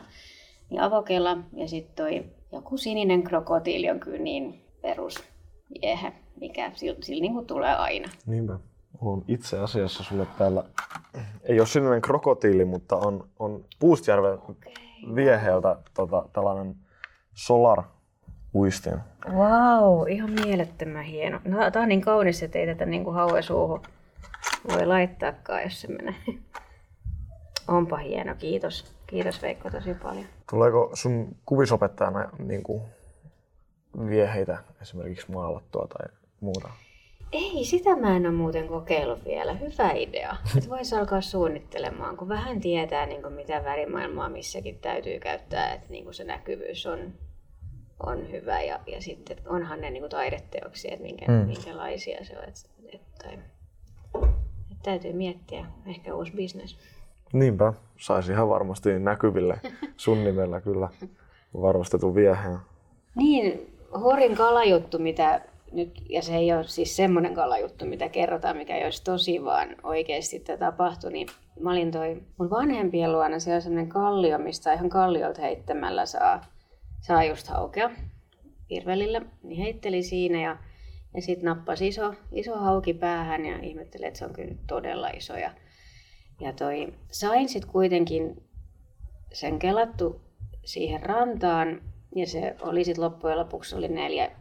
niin 0.70 0.82
avokela 0.82 1.38
ja 1.54 1.68
sitten 1.68 1.96
toi 1.96 2.26
joku 2.52 2.78
sininen 2.78 3.24
krokotiili 3.24 3.90
on 3.90 4.00
kyllä 4.00 4.24
niin 4.24 4.66
perus 4.82 5.24
jehe, 5.82 6.14
mikä 6.40 6.72
sillä, 6.74 6.98
sillä 7.02 7.22
niin 7.22 7.34
kuin 7.34 7.46
tulee 7.46 7.76
aina. 7.76 8.10
Niinpä. 8.26 8.60
On 9.06 9.24
itse 9.28 9.60
asiassa 9.60 10.04
sulle 10.04 10.28
täällä, 10.38 10.64
ei 11.44 11.60
ole 11.60 11.68
sininen 11.68 12.02
krokotiili, 12.02 12.66
mutta 12.66 12.96
on, 12.96 13.28
on 13.40 13.66
Puustjärven 13.80 14.34
okay. 14.34 14.74
vieheeltä 15.16 15.76
tota, 15.94 16.26
tällainen 16.34 16.76
Solar 17.34 17.84
uistin. 18.56 19.00
Wow, 19.30 20.10
ihan 20.10 20.32
mielettömän 20.32 21.04
hieno. 21.04 21.40
No, 21.44 21.72
tää 21.72 21.82
on 21.82 21.90
niin 21.90 22.02
kaunis, 22.02 22.44
että 22.44 22.60
ei 22.60 22.68
tätä 22.68 22.86
niin 22.86 23.14
haue 23.14 23.42
suuhun 23.42 23.82
voi 24.72 24.86
laittaakaan, 24.86 25.64
jos 25.64 25.82
se 25.82 25.88
menee. 25.88 26.16
Onpa 27.68 27.98
hieno, 27.98 28.36
kiitos. 28.36 28.96
Kiitos 29.08 29.42
Veikko 29.42 29.70
tosi 29.70 29.94
paljon. 29.94 30.26
Tuleeko 30.50 30.90
sun 30.94 31.36
kuvisopettajana 31.46 32.30
niin 32.40 32.64
kuin 32.64 32.82
vieheitä 34.10 34.58
esimerkiksi 34.82 35.32
maalattua 35.32 35.88
tai 35.88 36.08
muuta? 36.42 36.70
Ei, 37.36 37.66
sitä 37.66 37.96
mä 37.96 38.16
en 38.16 38.26
ole 38.26 38.36
muuten 38.36 38.68
kokeillut 38.68 39.26
vielä. 39.26 39.54
Hyvä 39.54 39.92
idea. 39.92 40.36
Että 40.58 40.70
voisi 40.70 40.96
alkaa 40.96 41.22
suunnittelemaan, 41.22 42.18
kun 42.18 42.30
vähän 42.30 42.62
tietää, 42.62 43.06
niin 43.06 43.22
kuin 43.22 43.34
mitä 43.34 43.64
värimaailmaa 43.64 44.30
missäkin 44.30 44.80
täytyy 44.80 45.20
käyttää, 45.20 45.74
että 45.74 45.88
niin 45.90 46.04
kuin 46.04 46.14
se 46.14 46.24
näkyvyys 46.24 46.86
on, 46.86 47.14
on 48.06 48.32
hyvä. 48.32 48.62
Ja, 48.62 48.80
ja 48.88 49.02
sitten 49.02 49.38
onhan 49.46 49.82
ne 49.82 49.90
niin 49.90 50.02
kuin 50.02 50.10
taideteoksia, 50.10 50.94
että 50.94 51.04
minkä, 51.04 51.26
mm. 51.28 51.34
minkälaisia 51.34 52.26
se 52.26 52.38
on. 52.38 52.44
Että, 52.44 52.70
että, 52.94 53.30
että 54.72 54.84
täytyy 54.84 55.14
miettiä 55.14 55.66
ehkä 55.86 56.16
uusi 56.16 56.32
bisnes. 56.32 56.78
Niinpä, 57.34 57.74
saisi 57.98 58.32
ihan 58.32 58.50
varmasti 58.50 59.00
näkyville 59.00 59.60
sun 59.98 60.24
nimellä 60.24 60.62
kyllä 60.62 60.90
varustetun 61.62 62.16
viehen. 62.16 62.58
Niin, 63.16 63.74
Horin 64.04 64.36
kalajuttu, 64.36 65.00
mitä 65.00 65.42
nyt, 65.72 66.02
ja 66.10 66.22
se 66.22 66.36
ei 66.36 66.54
ole 66.54 66.64
siis 66.64 66.96
semmoinen 66.96 67.34
kalajuttu, 67.34 67.86
mitä 67.86 68.10
kerrotaan, 68.10 68.58
mikä 68.58 68.78
ei 68.78 68.84
olisi 68.84 69.04
tosi, 69.04 69.44
vaan 69.44 69.76
oikeasti 69.84 70.44
tapahtui, 70.60 71.12
niin 71.12 71.28
mä 71.60 71.72
olin 71.72 71.92
toi 71.92 72.24
mun 72.38 72.50
vanhempien 72.50 73.12
luona, 73.12 73.40
siellä 73.40 73.56
on 73.56 73.62
semmoinen 73.62 73.90
kallio, 73.90 74.38
mistä 74.38 74.74
ihan 74.74 74.90
kalliolta 74.90 75.42
heittämällä 75.42 76.06
saa, 76.06 76.46
saa 77.02 77.24
just 77.24 77.48
haukea 77.48 77.90
virvelillä, 78.70 79.22
niin 79.44 79.62
heitteli 79.62 80.04
siinä 80.04 80.42
ja, 80.42 80.58
ja 81.16 81.22
sitten 81.22 81.46
nappasi 81.46 81.88
iso, 81.88 82.14
iso 82.32 82.56
hauki 82.56 82.94
päähän 82.94 83.46
ja 83.46 83.60
ihmetteli, 83.62 84.06
että 84.06 84.20
se 84.20 84.26
on 84.26 84.34
kyllä 84.34 84.56
todella 84.68 85.10
iso. 85.10 85.38
Ja, 85.38 85.52
ja 86.42 86.54
toi, 86.54 86.94
sain 87.12 87.50
sitten 87.50 87.72
kuitenkin 87.72 88.44
sen 89.34 89.60
kelattu 89.60 90.22
siihen 90.66 91.04
rantaan 91.04 91.82
ja 92.16 92.28
se 92.28 92.56
oli 92.62 92.84
sitten 92.84 93.04
loppujen 93.04 93.38
lopuksi 93.38 93.76
oli 93.76 93.88
neljä, 93.88 94.32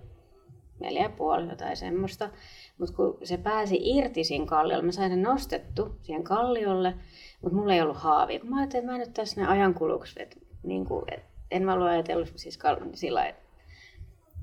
neljä 0.80 1.02
ja 1.02 1.08
puoli 1.08 1.48
jotain 1.48 1.76
semmoista. 1.76 2.30
Mutta 2.78 2.96
kun 2.96 3.18
se 3.22 3.36
pääsi 3.36 3.78
irti 3.82 4.24
siinä 4.24 4.46
kalliolla, 4.46 4.84
mä 4.84 4.92
sain 4.92 5.10
sen 5.10 5.22
nostettu 5.22 5.98
siihen 6.02 6.24
kalliolle, 6.24 6.94
mutta 7.42 7.56
mulla 7.56 7.74
ei 7.74 7.80
ollut 7.80 7.96
haavia. 7.96 8.40
Kun 8.40 8.50
mä 8.50 8.56
ajattelin, 8.56 8.84
että 8.84 8.92
mä 8.92 8.98
nyt 8.98 9.14
tässä 9.14 9.40
ne 9.40 9.46
ajankuluksi, 9.46 10.22
että 10.22 10.36
niin 10.62 10.84
kuin, 10.84 11.04
et, 11.12 11.22
en 11.50 11.64
mä 11.64 11.74
ollut 11.74 11.88
ajatellut 11.88 12.32
siis 12.36 12.58
sillä 12.94 13.26
että 13.26 13.44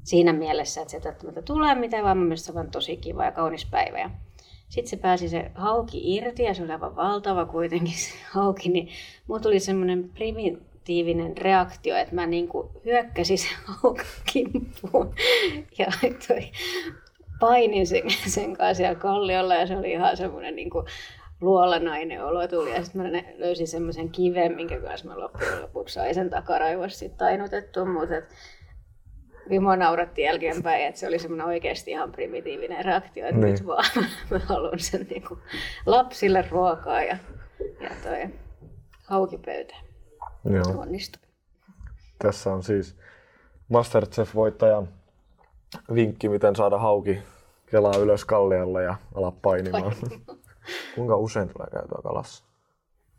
siinä 0.03 0.33
mielessä, 0.33 0.81
että 0.81 0.91
se 0.91 1.03
välttämättä 1.03 1.41
tulee 1.41 1.75
mitään, 1.75 2.03
vaan 2.03 2.17
mun 2.17 2.37
se 2.37 2.59
on 2.59 2.71
tosi 2.71 2.97
kiva 2.97 3.25
ja 3.25 3.31
kaunis 3.31 3.65
päivä. 3.65 3.99
Ja 3.99 4.09
sitten 4.69 4.89
se 4.89 4.97
pääsi 4.97 5.29
se 5.29 5.51
hauki 5.55 6.15
irti 6.15 6.43
ja 6.43 6.53
se 6.53 6.63
oli 6.63 6.71
aivan 6.71 6.95
valtava 6.95 7.45
kuitenkin 7.45 7.97
se 8.05 8.13
hauki, 8.31 8.69
niin 8.69 8.89
mulla 9.27 9.41
tuli 9.41 9.59
semmoinen 9.59 10.09
primitiivinen 10.81 11.37
reaktio, 11.37 11.95
että 11.95 12.15
mä 12.15 12.27
niinku 12.27 12.71
hyökkäsin 12.85 13.37
sen 13.37 13.49
kimppuun 14.33 15.15
ja 15.77 15.87
toi, 16.27 16.51
painin 17.39 17.87
sen, 17.87 18.03
sen 18.27 18.57
kanssa 18.57 18.73
siellä 18.73 18.95
kalliolla 18.95 19.55
ja 19.55 19.67
se 19.67 19.77
oli 19.77 19.91
ihan 19.91 20.17
semmoinen 20.17 20.55
niinku 20.55 20.85
luolanainen 21.41 22.25
olo 22.25 22.47
tuli. 22.47 22.73
Ja 22.73 22.83
sitten 22.83 23.01
mä 23.01 23.07
löysin 23.37 23.67
semmoisen 23.67 24.09
kiven, 24.09 24.55
minkä 24.55 24.79
kanssa 24.79 25.07
mä 25.07 25.19
loppujen 25.19 25.61
lopuksi 25.61 25.93
sain 25.93 26.15
sen 26.15 26.29
takaraivossa 26.29 26.99
sitten 26.99 27.17
tainutettua. 27.17 27.85
Mutta 27.85 28.15
Vimo 29.49 29.75
nauratti 29.75 30.21
jälkeenpäin, 30.21 30.85
että 30.85 30.99
se 30.99 31.07
oli 31.07 31.19
semmoinen 31.19 31.47
oikeasti 31.47 31.91
ihan 31.91 32.11
primitiivinen 32.11 32.85
reaktio, 32.85 33.27
että 33.27 33.41
niin. 33.41 33.51
nyt 33.51 33.67
vaan 33.67 33.85
mä 34.29 34.39
haluan 34.39 34.79
sen 34.79 35.07
niin 35.09 35.23
kuin 35.27 35.39
lapsille 35.85 36.45
ruokaa 36.51 37.03
ja, 37.03 37.17
ja 37.79 37.89
toi 38.03 38.29
haukipöytä. 39.03 39.90
Joo. 40.45 40.81
Onnistui. 40.81 41.21
Tässä 42.19 42.53
on 42.53 42.63
siis 42.63 42.95
Masterchef-voittajan 43.69 44.87
vinkki, 45.93 46.29
miten 46.29 46.55
saada 46.55 46.77
hauki 46.77 47.19
kelaa 47.65 47.97
ylös 47.97 48.25
kalliolle 48.25 48.83
ja 48.83 48.95
ala 49.15 49.31
painimaan. 49.31 49.95
Kuinka 50.95 51.17
usein 51.17 51.49
tulee 51.49 51.67
käytyä 51.71 51.99
kalassa? 52.03 52.43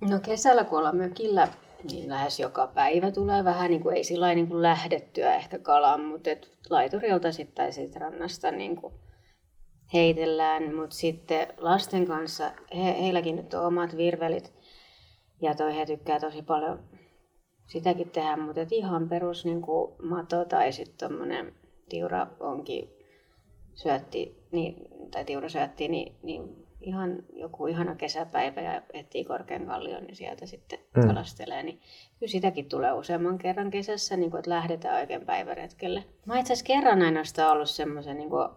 No 0.01 0.21
kesällä, 0.21 0.65
kun 0.65 0.79
ollaan 0.79 0.97
mökillä 0.97 1.49
niin 1.91 2.11
lähes 2.11 2.41
joka 2.41 2.67
päivä 2.67 3.11
tulee 3.11 3.45
vähän, 3.45 3.71
niin 3.71 3.83
kuin, 3.83 3.97
ei 3.97 4.05
sillä 4.05 4.35
niin 4.35 4.49
kuin 4.49 4.63
lähdettyä 4.63 5.35
ehkä 5.35 5.59
kalaan, 5.59 6.01
mutta 6.01 6.31
et 6.31 6.49
laiturilta 6.71 7.33
sitten 7.33 7.55
tai 7.55 7.73
sit 7.73 7.97
rannasta 7.97 8.51
niin 8.51 8.77
kuin 8.77 8.95
heitellään. 9.95 10.75
Mutta 10.75 10.97
sitten 10.97 11.49
lasten 11.57 12.07
kanssa, 12.07 12.51
he, 12.77 13.03
heilläkin 13.03 13.37
nyt 13.37 13.55
on 13.55 13.67
omat 13.67 13.97
virvelit 13.97 14.53
ja 15.41 15.55
toi 15.55 15.77
he 15.77 15.87
tykkää 15.87 16.21
tosi 16.21 16.43
paljon 16.43 16.81
sitäkin 17.73 18.11
tehdä, 18.11 18.37
mutta 18.37 18.61
ihan 18.71 19.09
perus 19.09 19.45
niin 19.45 19.63
kuin 19.63 19.93
mato 20.03 20.45
tai 20.45 20.73
sitten 20.73 21.09
tuommoinen 21.09 21.55
tiura 21.89 22.27
onkin 22.41 22.91
syötti, 23.75 24.47
niin, 24.51 24.77
tai 25.11 25.25
tiura 25.25 25.49
syötti, 25.49 25.89
niin, 25.89 26.17
niin 26.23 26.67
ihan 26.81 27.23
joku 27.33 27.67
ihana 27.67 27.95
kesäpäivä 27.95 28.61
ja 28.61 28.83
etsii 28.93 29.25
korkean 29.25 29.67
kallion, 29.67 30.05
niin 30.05 30.17
sieltä 30.17 30.47
sitten 30.47 30.79
mm. 30.97 31.07
kalastelee. 31.07 31.63
Niin 31.63 31.81
kyllä 32.19 32.31
sitäkin 32.31 32.69
tulee 32.69 32.93
useamman 32.93 33.39
kerran 33.39 33.71
kesässä, 33.71 34.17
niin 34.17 34.31
kuin, 34.31 34.39
että 34.39 34.51
lähdetään 34.51 35.01
oikein 35.01 35.27
päiväretkelle. 35.27 36.05
Mä 36.27 36.39
itse 36.39 36.53
asiassa 36.53 36.67
kerran 36.67 37.03
ainoastaan 37.03 37.53
ollut 37.53 37.71
semmoisen 37.71 38.17
niin 38.17 38.31
kuin, 38.31 38.49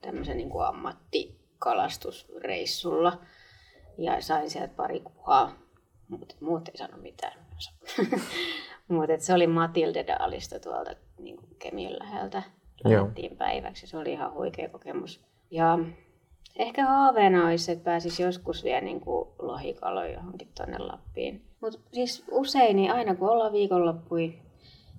tämmöisen 0.00 0.36
niin 0.36 0.50
kuin 0.50 0.64
ammattikalastusreissulla 0.64 3.20
ja 3.98 4.22
sain 4.22 4.50
sieltä 4.50 4.74
pari 4.76 5.00
kuhaa, 5.00 5.52
mutta 6.08 6.34
muut 6.40 6.68
ei 6.68 6.76
sano 6.76 6.96
mitään. 6.96 7.39
mutta 8.88 9.18
se 9.18 9.34
oli 9.34 9.46
Matilde 9.46 10.04
Daalista 10.06 10.60
tuolta 10.60 10.90
niin 11.18 11.36
kuin 11.36 11.56
Kemiön 11.58 11.98
läheltä. 11.98 12.42
Lähdettiin 12.84 13.36
päiväksi. 13.36 13.86
Se 13.86 13.96
oli 13.96 14.12
ihan 14.12 14.34
huikea 14.34 14.68
kokemus. 14.68 15.20
Ja 15.50 15.78
Ehkä 16.56 16.86
haaveena 16.86 17.46
olisi, 17.46 17.72
että 17.72 17.84
pääsisi 17.84 18.22
joskus 18.22 18.64
vielä 18.64 18.80
niin 18.80 19.00
kuin 19.00 19.28
lohikaloja 19.38 20.12
johonkin 20.12 20.48
tuonne 20.56 20.78
Lappiin. 20.78 21.44
Mutta 21.60 21.78
siis 21.92 22.24
usein, 22.30 22.76
niin 22.76 22.92
aina 22.92 23.14
kun 23.14 23.30
ollaan 23.30 23.52
viikonloppui, 23.52 24.38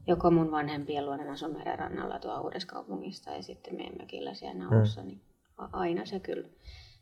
joko 0.07 0.31
mun 0.31 0.51
vanhempien 0.51 1.05
luona 1.05 1.31
asun 1.31 1.57
rannalla 1.75 2.19
tuo 2.19 2.41
Uudessa 2.41 3.31
ja 3.35 3.43
sitten 3.43 3.75
meidän 3.75 3.97
mökillä 3.99 4.33
siellä 4.33 4.63
naussa, 4.63 5.01
mm. 5.01 5.07
niin 5.07 5.21
aina 5.57 6.05
se 6.05 6.19
kyllä 6.19 6.47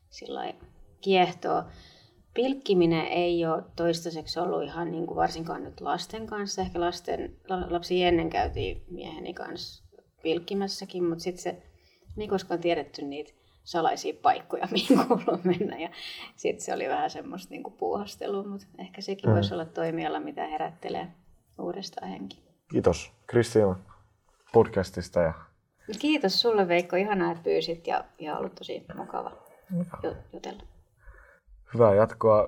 sillä 0.09 0.53
kiehtoo. 1.01 1.63
Pilkkiminen 2.39 3.05
ei 3.05 3.45
ole 3.45 3.63
toistaiseksi 3.75 4.39
ollut 4.39 4.63
ihan 4.63 4.91
niin 4.91 5.07
kuin 5.07 5.15
varsinkaan 5.15 5.63
nyt 5.63 5.81
lasten 5.81 6.27
kanssa. 6.27 6.61
Ehkä 6.61 6.79
lasten, 6.79 7.35
lapsi 7.69 8.03
ennen 8.03 8.29
käytiin 8.29 8.83
mieheni 8.91 9.33
kanssa 9.33 9.83
pilkkimässäkin, 10.23 11.03
mutta 11.03 11.23
sitten 11.23 11.43
se, 11.43 11.63
niin 12.15 12.29
koskaan 12.29 12.59
tiedetty 12.59 13.01
niitä 13.01 13.33
salaisia 13.63 14.13
paikkoja, 14.21 14.67
mihin 14.71 15.07
kuuluu 15.07 15.41
mennä. 15.43 15.77
Ja 15.77 15.89
sitten 16.35 16.65
se 16.65 16.73
oli 16.73 16.89
vähän 16.89 17.09
semmoista 17.09 17.53
niin 17.53 17.63
puuhastelua, 17.79 18.43
mutta 18.43 18.67
ehkä 18.77 19.01
sekin 19.01 19.29
mm. 19.29 19.33
voisi 19.33 19.53
olla 19.53 19.65
toimiala, 19.65 20.19
mitä 20.19 20.47
herättelee 20.47 21.07
uudestaan 21.61 22.09
henki. 22.09 22.43
Kiitos 22.71 23.11
Kristiina 23.27 23.79
podcastista. 24.53 25.19
Ja... 25.19 25.33
Kiitos 25.99 26.41
sulle 26.41 26.67
Veikko, 26.67 26.95
ihanaa 26.95 27.31
että 27.31 27.43
pyysit 27.43 27.87
ja, 27.87 28.05
ja 28.19 28.37
ollut 28.37 28.55
tosi 28.55 28.85
mukava 28.95 29.31
jutella. 30.33 30.78
Hyvää 31.73 31.95
jatkoa 31.95 32.47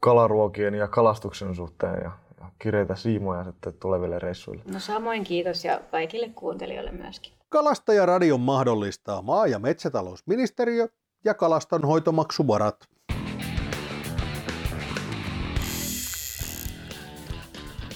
kalaruokien 0.00 0.74
ja 0.74 0.88
kalastuksen 0.88 1.54
suhteen 1.54 1.94
ja, 1.94 2.10
ja 2.40 2.46
kireitä 2.58 2.94
siimoja 2.94 3.44
sitten 3.44 3.74
tuleville 3.74 4.18
reissuille. 4.18 4.62
No 4.72 4.80
samoin 4.80 5.24
kiitos 5.24 5.64
ja 5.64 5.80
kaikille 5.90 6.28
kuuntelijoille 6.28 6.92
myöskin. 6.92 7.32
Kalastajaradion 7.48 8.40
mahdollistaa 8.40 9.22
maa- 9.22 9.46
ja 9.46 9.58
metsätalousministeriö 9.58 10.88
ja 11.24 11.34
kalastonhoitomaksuvarat. 11.34 12.76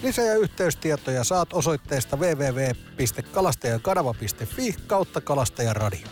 Lisä- 0.03 0.23
ja 0.23 0.35
yhteystietoja 0.35 1.25
saat 1.25 1.53
osoitteesta 1.53 2.17
www.kalastajakanava.fi 2.17 4.75
kautta 4.87 5.21
kalastajaradio. 5.21 6.07